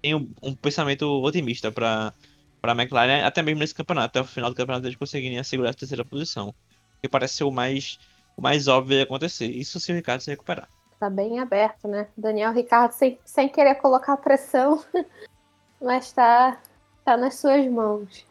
[0.00, 2.14] Tenho um, um pensamento otimista para
[2.62, 4.06] a McLaren, até mesmo nesse campeonato.
[4.18, 6.54] Até o final do campeonato eles conseguirem assegurar a terceira posição.
[7.02, 7.98] Que parece ser o mais,
[8.36, 9.50] o mais óbvio de acontecer.
[9.50, 10.68] Isso se o Ricardo se recuperar.
[10.98, 12.06] Tá bem aberto, né?
[12.16, 14.82] Daniel Ricardo sem, sem querer colocar pressão,
[15.80, 16.56] mas tá,
[17.04, 18.26] tá nas suas mãos.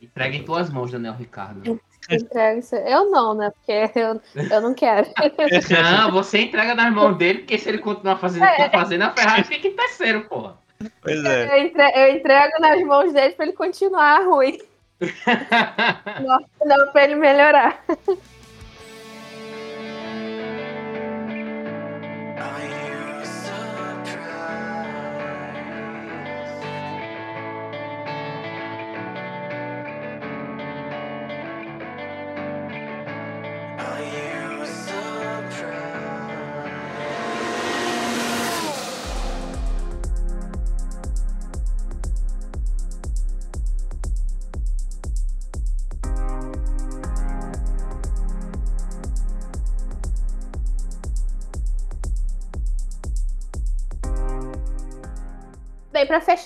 [0.00, 1.78] Entrega em tuas mãos, Daniel Ricardo.
[2.10, 2.74] Entrega isso.
[2.74, 3.50] Eu não, né?
[3.50, 4.20] Porque eu,
[4.50, 5.08] eu não quero.
[6.00, 9.02] Não, você entrega nas mãos dele, porque se ele continuar fazendo o que tá fazendo,
[9.02, 10.56] a Ferrari fica em terceiro, porra.
[11.00, 11.46] Pois é.
[11.46, 14.58] Eu, entre- eu entrego nas mãos dele pra ele continuar ruim.
[16.24, 17.84] Não, não pra ele melhorar.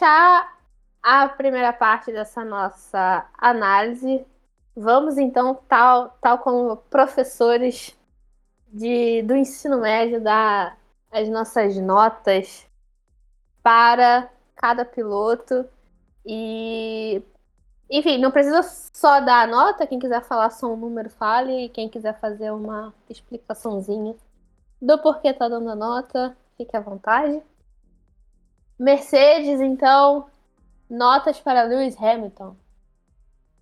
[0.07, 0.57] Fechar
[1.02, 4.24] a primeira parte dessa nossa análise,
[4.76, 7.96] vamos então, tal, tal como professores
[8.68, 10.78] de, do ensino médio, dar
[11.11, 12.68] as nossas notas
[13.62, 15.68] para cada piloto.
[16.24, 17.22] E,
[17.90, 21.68] enfim, não precisa só dar a nota, quem quiser falar só um número, fale, e
[21.68, 24.14] quem quiser fazer uma explicaçãozinha
[24.80, 27.42] do porquê tá dando a nota, fique à vontade.
[28.79, 30.27] Mercedes, então,
[30.89, 32.57] notas para Lewis Hamilton.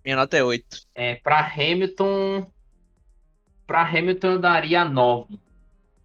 [0.03, 0.81] Minha nota é 8.
[0.93, 2.45] É, para Hamilton,
[3.65, 5.39] para Hamilton eu daria 9.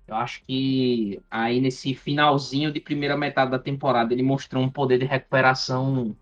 [0.06, 4.98] Eu acho que aí nesse finalzinho de primeira metade da temporada ele mostrou um poder
[4.98, 6.16] de recuperação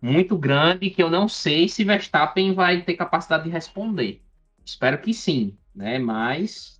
[0.00, 4.22] muito grande que eu não sei se Verstappen vai ter capacidade de responder.
[4.64, 5.98] Espero que sim, né?
[5.98, 6.75] Mas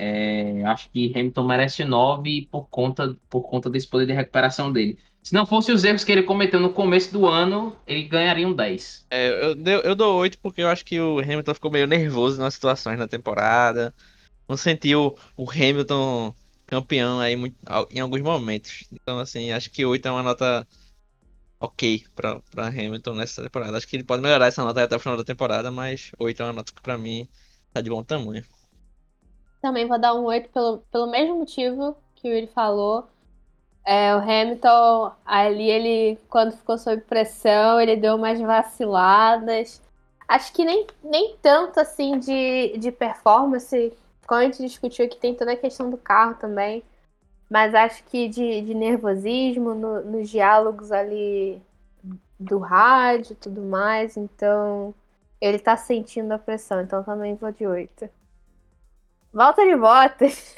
[0.00, 4.98] é, acho que Hamilton merece 9 por conta, por conta desse poder de recuperação dele.
[5.22, 8.54] Se não fosse os erros que ele cometeu no começo do ano, ele ganharia um
[8.54, 9.06] 10.
[9.10, 12.54] É, eu, eu dou 8 porque eu acho que o Hamilton ficou meio nervoso nas
[12.54, 13.94] situações na temporada.
[14.48, 16.34] Não sentiu o Hamilton
[16.66, 17.56] campeão aí muito-
[17.90, 18.86] em alguns momentos.
[18.92, 20.66] Então, assim, acho que 8 é uma nota
[21.60, 23.76] ok pra Hamilton nessa temporada.
[23.76, 26.46] Acho que ele pode melhorar essa nota até o final da temporada, mas 8 é
[26.46, 27.28] uma nota que pra mim
[27.72, 28.44] tá de bom tamanho.
[29.60, 33.08] Também vou dar um 8 pelo, pelo mesmo motivo que o Yuri falou.
[33.84, 39.80] É, o Hamilton, ali, ele, quando ficou sob pressão, ele deu umas vaciladas.
[40.28, 43.92] Acho que nem, nem tanto assim de, de performance.
[44.26, 46.82] Como a gente discutiu aqui, tem toda a questão do carro também.
[47.50, 51.62] Mas acho que de, de nervosismo no- nos diálogos ali
[52.38, 54.16] do rádio e tudo mais.
[54.16, 54.94] Então,
[55.40, 56.80] ele tá sentindo a pressão.
[56.82, 58.08] Então, também vou de 8.
[59.32, 60.54] Volta de Bottas.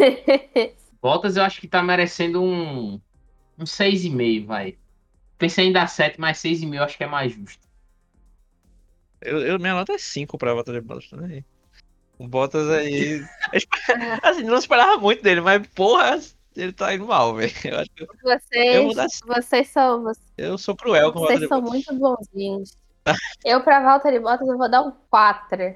[1.01, 3.01] Bottas eu acho que tá merecendo um,
[3.59, 4.77] um 6,5, vai.
[5.37, 7.67] Pensei em dar 7, mas 6,5 eu acho que é mais justo.
[9.21, 11.45] Eu, eu- minha nota é 5 pra Bottas de Bottas também.
[12.19, 13.23] O Bottas aí.
[14.23, 16.19] assim, não esperava muito dele, mas porra,
[16.57, 17.53] ele tá indo mal, velho.
[18.23, 20.05] Vocês, dar- vocês são,
[20.39, 22.77] eu sou cruel com o vocês são muito bonzinhos.
[23.45, 25.75] Eu, pra Valtteri Bottas, eu vou dar um 4.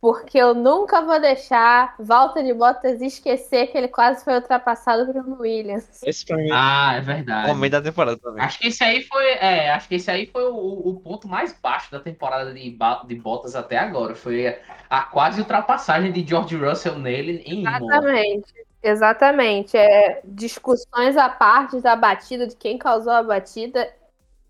[0.00, 5.40] Porque eu nunca vou deixar Valtteri Bottas esquecer que ele quase foi ultrapassado por um
[5.40, 6.00] Williams.
[6.04, 7.48] Esse pra mim Ah, é é o verdade.
[7.48, 8.44] momento da temporada também.
[8.44, 11.52] Acho que esse aí foi, é, acho que esse aí foi o, o ponto mais
[11.52, 14.14] baixo da temporada de, de Bottas até agora.
[14.14, 17.78] Foi a, a quase ultrapassagem de George Russell nele em Imola.
[17.78, 18.54] Exatamente.
[18.80, 19.76] Exatamente.
[19.76, 23.92] É, discussões à parte da batida, de quem causou a batida.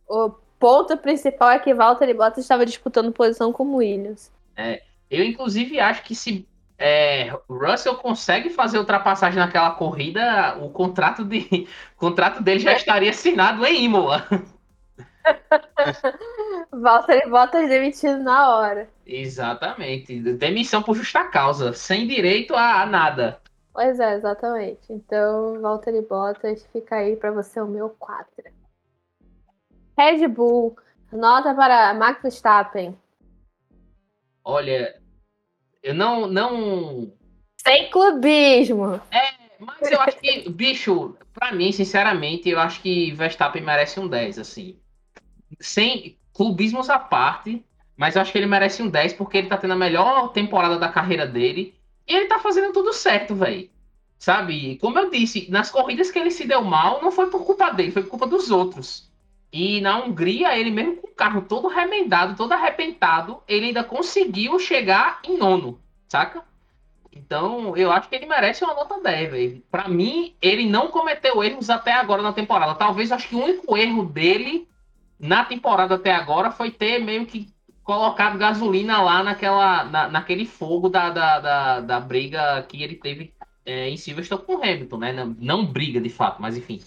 [0.06, 4.30] O ponto principal é que Valtteri Bottas estava disputando posição com o Williams.
[5.10, 6.46] Eu, inclusive, acho que se
[6.78, 13.10] é, Russell consegue fazer ultrapassagem naquela corrida, o contrato, de, o contrato dele já estaria
[13.10, 14.26] assinado em Imola.
[16.70, 18.88] Valtteri Bottas demitido na hora.
[19.04, 20.20] Exatamente.
[20.34, 23.40] Demissão por justa causa, sem direito a, a nada.
[23.72, 24.80] Pois é, exatamente.
[24.90, 28.44] Então, Valtteri Bottas fica aí pra você o meu 4.
[29.96, 30.76] Red Bull,
[31.12, 32.96] nota para Max Verstappen.
[34.44, 34.97] Olha,
[35.82, 37.12] eu não, não.
[37.64, 39.00] Sem clubismo.
[39.60, 44.38] Mas eu acho que, bicho, pra mim, sinceramente, eu acho que Verstappen merece um 10,
[44.38, 44.78] assim.
[45.60, 47.64] Sem clubismos à parte,
[47.96, 50.78] mas eu acho que ele merece um 10 porque ele tá tendo a melhor temporada
[50.78, 51.74] da carreira dele
[52.06, 53.68] e ele tá fazendo tudo certo, velho.
[54.18, 54.76] Sabe?
[54.78, 57.90] Como eu disse, nas corridas que ele se deu mal, não foi por culpa dele,
[57.90, 59.07] foi por culpa dos outros.
[59.52, 64.58] E na Hungria, ele mesmo com o carro todo remendado, todo arrebentado, ele ainda conseguiu
[64.58, 66.42] chegar em nono, saca?
[67.10, 69.62] Então, eu acho que ele merece uma nota 10, velho.
[69.70, 72.74] Pra mim, ele não cometeu erros até agora na temporada.
[72.74, 74.68] Talvez, acho que o único erro dele
[75.18, 80.88] na temporada até agora foi ter meio que colocado gasolina lá naquela, na, naquele fogo
[80.88, 83.32] da, da, da, da briga que ele teve
[83.64, 85.12] é, em Silverstone com o Hamilton, né?
[85.12, 86.80] Não, não briga de fato, mas enfim,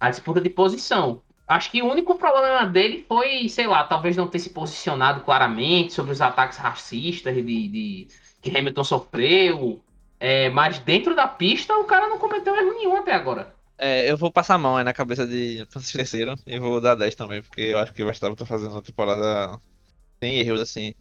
[0.00, 1.22] a disputa de posição.
[1.46, 5.92] Acho que o único problema dele foi, sei lá, talvez não ter se posicionado claramente
[5.92, 8.08] sobre os ataques racistas de, de
[8.42, 9.80] que Hamilton sofreu.
[10.18, 13.54] É, mas dentro da pista o cara não cometeu erro nenhum até agora.
[13.78, 17.14] É, eu vou passar a mão na cabeça de Francis terceiro e vou dar 10
[17.14, 19.60] também, porque eu acho que o Verstappen tá fazendo uma temporada
[20.22, 20.94] sem erros, assim.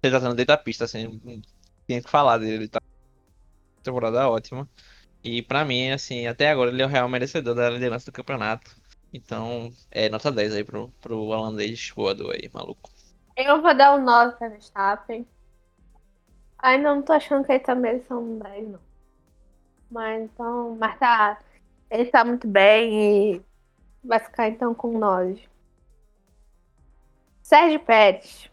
[0.00, 1.20] Tá dando dentro da pista, assim.
[1.86, 2.80] Tinha que falar dele, ele tá.
[3.82, 4.68] Temporada ótima.
[5.22, 8.70] E pra mim, assim, até agora ele é o real merecedor da liderança do campeonato.
[9.16, 12.90] Então, é nota 10 aí pro, pro holandês voador aí, maluco.
[13.34, 15.26] Eu vou dar um 9 pra Verstappen.
[16.58, 18.80] Ainda não tô achando que ele tá merecendo um 10, não.
[19.90, 21.40] Mas então, mas tá.
[21.90, 23.42] Ele tá muito bem e
[24.04, 25.42] vai ficar então com 9.
[27.42, 28.50] Sérgio Pérez.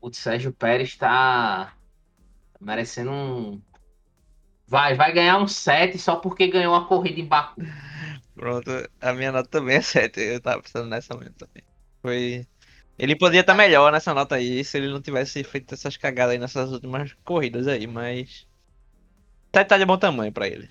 [0.00, 1.74] O Sérgio Pérez tá
[2.60, 3.62] merecendo um.
[4.66, 7.60] Vai, vai ganhar um 7 só porque ganhou a corrida em Baku.
[8.36, 8.70] Pronto,
[9.00, 10.20] a minha nota também é 7.
[10.20, 11.62] Eu tava pensando nessa mesmo também.
[12.02, 12.46] Foi.
[12.98, 16.38] Ele poderia estar melhor nessa nota aí se ele não tivesse feito essas cagadas aí
[16.38, 18.46] nessas últimas corridas aí, mas.
[19.54, 20.68] 7 tá de bom tamanho pra ele.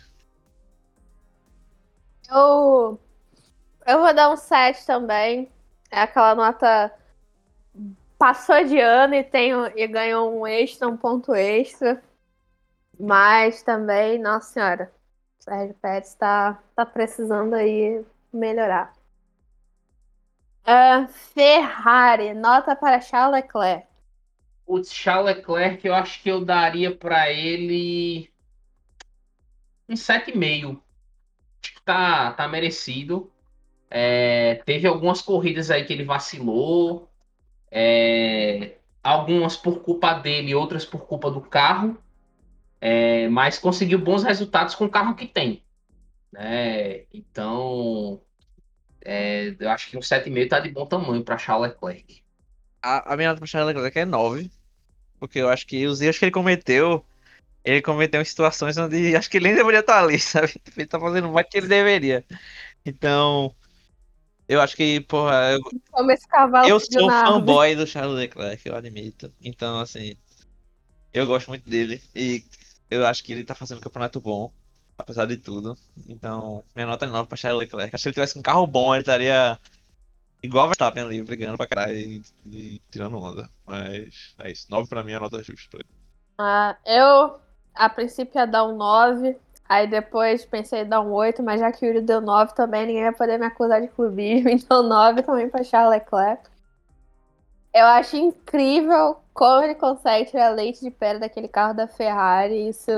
[2.30, 3.00] Eu,
[3.88, 5.52] eu vou dar um 7 também.
[5.92, 6.94] É aquela nota.
[8.18, 12.02] Passou de ano e, tem, e ganhou um extra, um ponto extra.
[13.00, 14.95] Mas também, nossa senhora,
[15.46, 18.94] Sérgio Pérez tá, tá precisando aí melhorar.
[20.66, 23.88] Ah, Ferrari, nota para Charles Leclerc.
[24.66, 28.32] O Charles Leclerc, eu acho que eu daria pra ele
[29.88, 30.82] um 7,5.
[31.62, 33.32] Acho que tá, tá merecido.
[33.90, 37.08] É, teve algumas corridas aí que ele vacilou.
[37.72, 41.98] é, algumas por culpa dele, outras por culpa do carro.
[42.82, 45.64] É, mas conseguiu bons resultados com o carro que tem.
[46.32, 47.06] né?
[47.14, 48.22] Então,
[49.04, 52.24] é, eu acho que um 7,5 tá de bom tamanho para Charles Leclerc.
[52.82, 54.52] A, a minha nota pra Charles Leclerc é 9.
[55.20, 57.06] Porque eu acho que os erros que ele cometeu,
[57.64, 60.54] ele cometeu em situações onde acho que ele nem deveria estar ali, sabe?
[60.78, 62.26] Ele tá fazendo mais do que ele deveria.
[62.86, 63.56] Então,
[64.48, 65.60] eu acho que, porra, eu,
[65.92, 67.40] Como esse cavalo eu sou árvore.
[67.42, 69.34] fanboy do Charles Leclerc, eu admito.
[69.42, 70.16] Então, assim,
[71.14, 72.02] eu gosto muito dele.
[72.16, 72.44] E
[72.90, 74.52] eu acho que ele tá fazendo um campeonato bom,
[74.98, 75.78] apesar de tudo.
[76.08, 77.96] Então, minha nota é 9 pra Charles Leclerc.
[77.96, 79.60] Acho que se ele tivesse um carro bom, ele estaria
[80.42, 83.50] igual o Verstappen ali, brigando pra caralho e, e tirando onda.
[83.66, 84.68] Mas é isso.
[84.70, 85.90] 9 pra mim é a nota justa pra ele.
[86.38, 87.40] Ah, eu,
[87.74, 89.38] a princípio, ia dar um 9.
[89.68, 92.86] Aí depois pensei em dar um 8, mas já que o Yuri deu 9 também,
[92.86, 94.50] ninguém vai poder me acusar de clubismo.
[94.50, 96.44] Então 9 também para Charles Leclerc.
[97.76, 102.70] Eu acho incrível como ele consegue tirar leite de pedra daquele carro da Ferrari.
[102.70, 102.90] Isso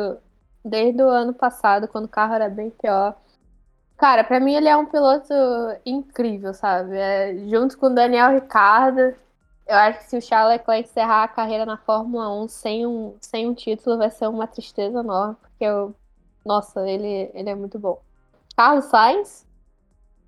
[0.63, 3.15] desde o ano passado, quando o carro era bem pior.
[3.97, 5.33] Cara, pra mim ele é um piloto
[5.83, 6.95] incrível, sabe?
[6.95, 9.15] É, junto com o Daniel Ricciardo,
[9.65, 13.17] eu acho que se o Charles Leclerc encerrar a carreira na Fórmula 1 sem um,
[13.19, 15.95] sem um título, vai ser uma tristeza enorme, porque eu,
[16.45, 17.99] nossa, ele, ele é muito bom.
[18.55, 19.43] Carlos Sainz,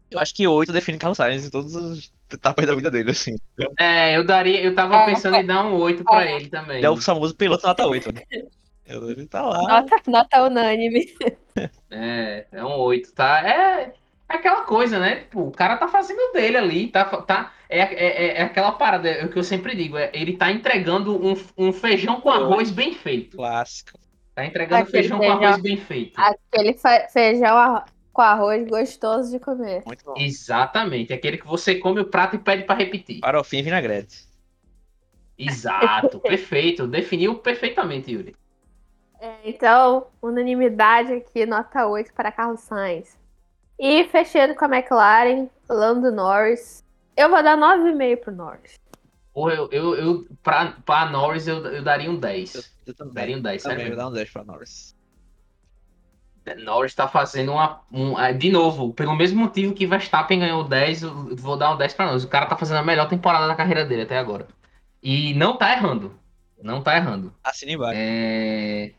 [0.10, 3.36] Eu acho que 8 define Carlos Sainz em todas as etapas da vida dele, assim.
[3.80, 5.06] É, eu daria, eu tava É.
[5.06, 6.78] pensando em dar um 8 pra ele também.
[6.78, 8.22] Ele é o famoso piloto nota 8, né?
[8.86, 9.62] Ele tá lá.
[9.68, 11.06] nota, nota unânime.
[11.92, 13.42] É, é um 8, tá?
[13.46, 13.94] É, é
[14.30, 15.16] aquela coisa, né?
[15.22, 17.04] Tipo, o cara tá fazendo dele ali, tá?
[17.04, 20.52] tá é, é, é aquela parada, é o que eu sempre digo, é, ele tá
[20.52, 23.36] entregando um, um feijão com arroz bem feito.
[23.36, 24.00] Clássico.
[24.34, 25.44] Tá entregando Aquele feijão com feijão.
[25.44, 26.14] arroz bem feito.
[26.18, 27.58] Aquele fe- feijão
[28.20, 29.82] com arroz gostoso de comer.
[29.86, 30.14] Muito bom.
[30.18, 31.14] Exatamente.
[31.14, 33.22] Aquele que você come o prato e pede pra repetir.
[33.22, 34.28] Farofinha e vinagrete.
[35.38, 36.20] Exato.
[36.28, 36.86] Perfeito.
[36.86, 38.36] Definiu perfeitamente, Yuri.
[39.22, 43.18] É, então, unanimidade aqui, nota 8 para Carlos Sainz.
[43.80, 46.84] E fechando com a McLaren, Lando Norris.
[47.16, 48.78] Eu vou dar 9,5 pro Norris.
[49.34, 52.56] Porra, eu, eu, eu pra, pra Norris eu, eu daria um 10.
[52.56, 53.14] Eu, eu também.
[53.14, 54.10] Daria um 10, também sério vou mesmo.
[54.10, 54.99] dar um 10 pra Norris.
[56.58, 57.82] Norris tá fazendo uma.
[57.92, 61.78] Um, ah, de novo, pelo mesmo motivo que Verstappen ganhou 10, eu vou dar um
[61.78, 62.24] 10 pra Norris.
[62.24, 64.48] O cara tá fazendo a melhor temporada da carreira dele até agora.
[65.02, 66.20] E não tá errando.
[66.62, 67.34] Não tá errando.
[67.44, 68.00] Assina embaixo.
[68.02, 68.92] É.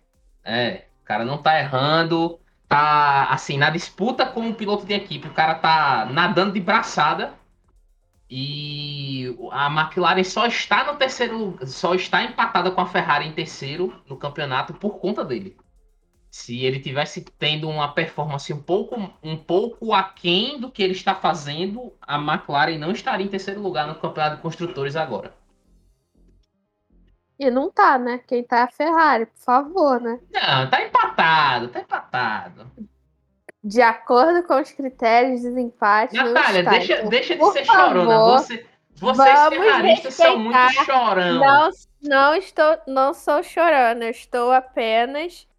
[0.45, 2.39] É, o cara não tá errando.
[2.69, 7.35] Tá, assim, na disputa com o piloto de equipe, o cara tá nadando de braçada.
[8.31, 14.01] E a McLaren só está no terceiro só está empatada com a Ferrari em terceiro
[14.09, 15.57] no campeonato por conta dele.
[16.31, 21.13] Se ele tivesse tendo uma performance um pouco, um pouco aquém do que ele está
[21.13, 25.35] fazendo, a McLaren não estaria em terceiro lugar no campeonato de construtores agora.
[27.37, 28.21] E não tá, né?
[28.29, 30.21] Quem tá é a Ferrari, por favor, né?
[30.31, 32.71] Não, tá empatado, tá empatado.
[33.65, 36.15] De acordo com os critérios de desempate.
[36.15, 38.11] Natália, deixa, Então, deixa de ser chorona.
[38.11, 41.41] favor, Você, vocês ferraristas são muito chorão.
[41.41, 41.71] Não,
[42.03, 45.50] não estou, não sou chorando, eu estou apenas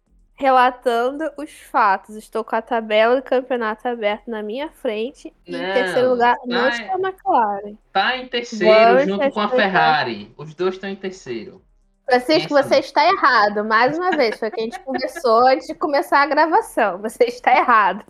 [0.42, 2.16] relatando os fatos.
[2.16, 5.32] Estou com a tabela do campeonato aberto na minha frente.
[5.46, 7.74] E em Não, terceiro lugar, não tá- está a McLaren.
[7.92, 9.48] Tá em terceiro Vamos junto com a.
[9.48, 10.34] Ferrari.
[10.36, 11.62] Os dois estão em terceiro.
[12.04, 13.64] Francisco, você está errado.
[13.64, 16.98] Mais uma vez, foi o que a gente conversou antes de começar a gravação.
[16.98, 18.04] Você está errado.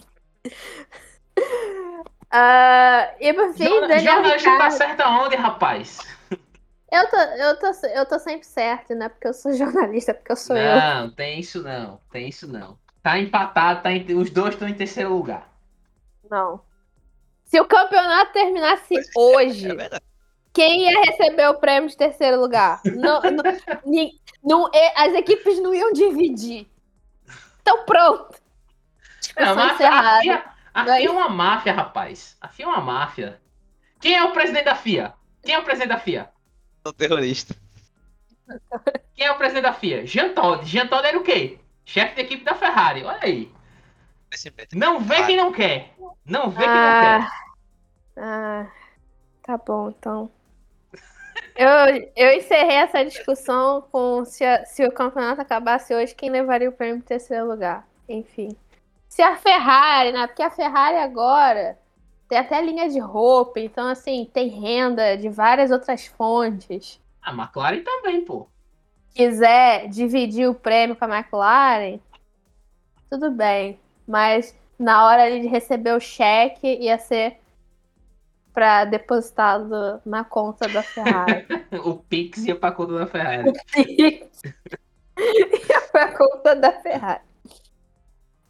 [2.34, 4.74] Ah, e por fim, Jorna- Daniel Jornalista tá Ricciardo.
[4.76, 5.98] certo aonde, rapaz?
[6.92, 10.14] Eu tô, eu, tô, eu tô sempre certo, não é porque eu sou jornalista, é
[10.14, 10.86] porque eu sou eu.
[10.94, 12.00] não, tem isso não.
[12.10, 12.78] Tem isso não.
[13.02, 15.48] Tá empatado, tá em- os dois estão em terceiro lugar.
[16.30, 16.60] Não.
[17.44, 20.00] Se o campeonato terminasse hoje, É
[20.52, 22.80] quem ia receber o prêmio de terceiro lugar?
[22.84, 23.44] Não, não,
[23.86, 26.68] ni- não- as equipes não iam dividir.
[27.62, 28.40] Então pronto.
[29.38, 30.20] Não, mas a.
[30.20, 30.84] FIA, a.
[30.84, 32.36] FIA é uma máfia, rapaz.
[32.40, 33.40] A FIA é uma máfia.
[34.00, 35.14] Quem é o presidente da FIA?
[35.42, 36.31] Quem é o presidente da FIA?
[36.82, 37.54] Sou terrorista.
[39.14, 40.06] Quem é o presidente da FIA?
[40.06, 40.64] Jean Todt.
[40.66, 41.58] Jean Todt era o quê?
[41.84, 43.04] Chefe de equipe da Ferrari.
[43.04, 43.50] Olha aí.
[44.74, 45.94] Não vê quem não quer.
[46.24, 47.30] Não vê quem não Ah, quer.
[48.16, 48.66] ah,
[49.42, 50.30] tá bom, então.
[51.54, 51.68] Eu,
[52.16, 56.72] eu encerrei essa discussão com se, a- se o campeonato acabasse hoje, quem levaria o
[56.72, 57.86] prêmio em terceiro lugar.
[58.08, 58.56] Enfim.
[59.08, 60.26] Se a Ferrari, né?
[60.26, 61.78] Porque a Ferrari agora
[62.32, 66.98] tem até linha de roupa, então assim, tem renda de várias outras fontes.
[67.20, 68.48] A McLaren também, pô.
[69.14, 72.00] quiser dividir o prêmio com a McLaren,
[73.10, 73.78] tudo bem.
[74.08, 77.36] Mas na hora de receber o cheque, ia ser
[78.50, 81.46] para depositado na conta da Ferrari.
[81.84, 83.52] O Pix ia pra conta da Ferrari.
[83.76, 87.20] ia pra conta da Ferrari.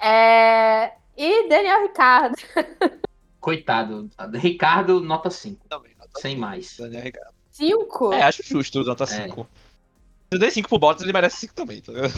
[0.01, 2.37] É, E Daniel Ricardo.
[3.43, 4.09] Coitado.
[4.35, 5.69] Ricardo, nota 5.
[5.69, 5.93] Também.
[5.99, 6.41] nota Sem cinco.
[6.41, 6.77] mais.
[6.79, 7.35] Daniel Ricciardo.
[7.51, 8.13] Cinco?
[8.13, 9.43] É, acho justo nota 5.
[9.43, 12.13] Se eu dei 5 pro Bottas, ele merece 5 também, tá ligado?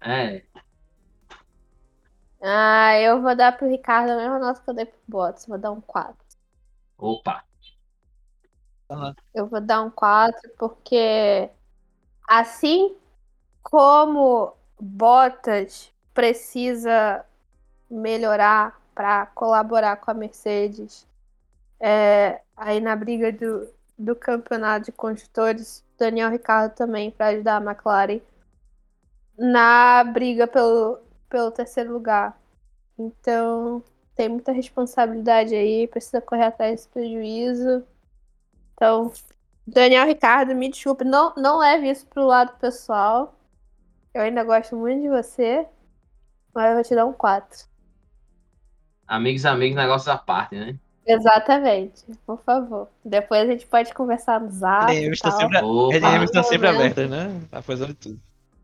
[0.00, 0.42] É.
[2.40, 5.44] Ah, eu vou dar pro Ricardo a mesma nota que eu dei pro Bottas.
[5.44, 6.16] Vou dar um 4.
[6.96, 7.44] Opa.
[9.34, 11.50] Eu vou dar um 4 porque
[12.26, 12.96] assim
[13.62, 17.22] como Bottas precisa
[17.90, 21.06] melhorar para colaborar com a Mercedes
[21.78, 27.64] é, aí na briga do, do campeonato de construtores, Daniel Ricciardo também para ajudar a
[27.64, 28.20] McLaren
[29.38, 30.98] na briga pelo,
[31.28, 32.36] pelo terceiro lugar.
[32.98, 33.84] Então
[34.16, 37.86] tem muita responsabilidade aí, precisa correr atrás desse prejuízo.
[38.74, 39.12] Então,
[39.64, 43.32] Daniel Ricardo, me desculpe, não, não leve isso pro lado pessoal.
[44.12, 45.68] Eu ainda gosto muito de você,
[46.52, 47.67] mas eu vou te dar um 4.
[49.08, 50.76] Amigos, amigos, negócios à parte, né?
[51.06, 52.88] Exatamente, por favor.
[53.02, 54.92] Depois a gente pode conversar no zap.
[54.94, 56.22] Ele e está sempre, Opa.
[56.22, 56.80] está sempre Momento.
[57.00, 57.40] abertas, né?
[57.50, 58.20] Tá fazendo tudo.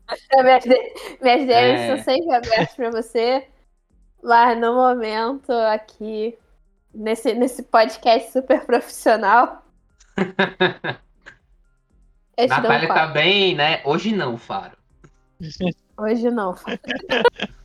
[0.43, 0.63] Minhas,
[1.19, 1.95] minhas DMs É.
[1.97, 3.47] estão sempre abertas pra você.
[4.23, 6.37] Mas no momento, aqui,
[6.93, 9.65] nesse, nesse podcast super profissional.
[12.37, 13.13] um Natália tá 4.
[13.13, 13.81] bem, né?
[13.83, 14.77] Hoje não, Faro.
[15.97, 16.55] Hoje não.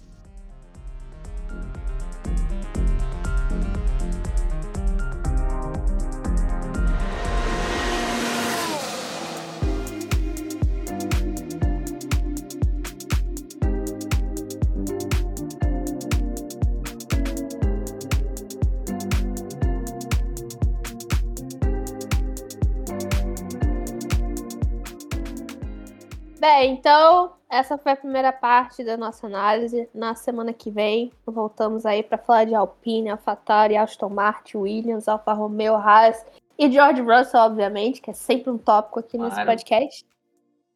[26.41, 29.87] Bem, então, essa foi a primeira parte da nossa análise.
[29.95, 35.35] Na semana que vem, voltamos aí para falar de Alpine, AlphaTauri, Aston Martin, Williams, Alfa
[35.35, 36.25] Romeo, Haas
[36.59, 39.51] e George Russell, obviamente, que é sempre um tópico aqui nesse Claro.
[39.51, 40.07] podcast.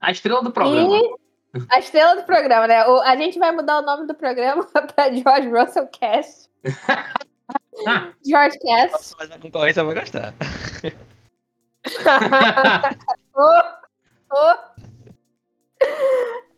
[0.03, 0.99] A estrela do programa.
[0.99, 1.15] E
[1.71, 2.87] a estrela do programa, né?
[2.87, 4.65] O- a gente vai mudar o nome do programa
[4.95, 6.51] para George Russell Cast.
[8.27, 9.15] George Cast.
[9.19, 10.35] Mas a concorrência vai gostar.
[13.35, 14.74] Ô, ô.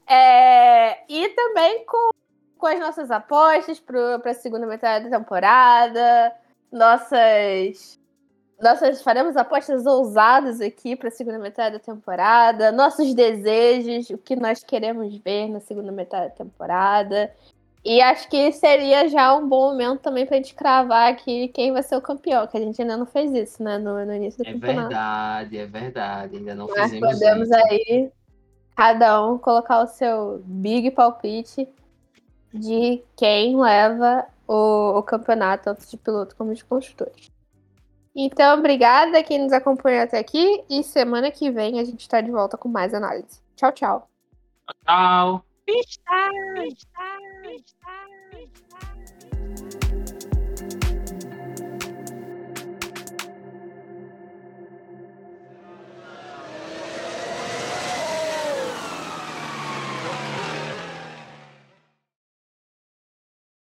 [0.08, 2.10] É, e também com,
[2.56, 6.32] com as nossas apostas para a segunda metade da temporada.
[6.70, 7.98] Nossas.
[8.60, 12.72] Nossas faremos apostas ousadas aqui para a segunda metade da temporada.
[12.72, 17.30] Nossos desejos, o que nós queremos ver na segunda metade da temporada.
[17.84, 21.70] E acho que seria já um bom momento também para a gente cravar aqui quem
[21.72, 23.76] vai ser o campeão, que a gente ainda não fez isso, né?
[23.78, 24.88] No, no início do É campeonato.
[24.88, 26.36] verdade, é verdade.
[26.36, 27.56] Ainda não Mas fizemos podemos isso.
[27.56, 28.10] aí,
[28.76, 31.66] cada um, colocar o seu big palpite
[32.52, 37.30] de quem leva o, o campeonato, tanto de piloto como de construtores.
[38.14, 42.20] Então, obrigada a quem nos acompanhou até aqui e semana que vem a gente está
[42.20, 43.42] de volta com mais análise.
[43.56, 44.08] Tchau, tchau.
[44.84, 45.44] Tchau.
[45.66, 46.30] Está.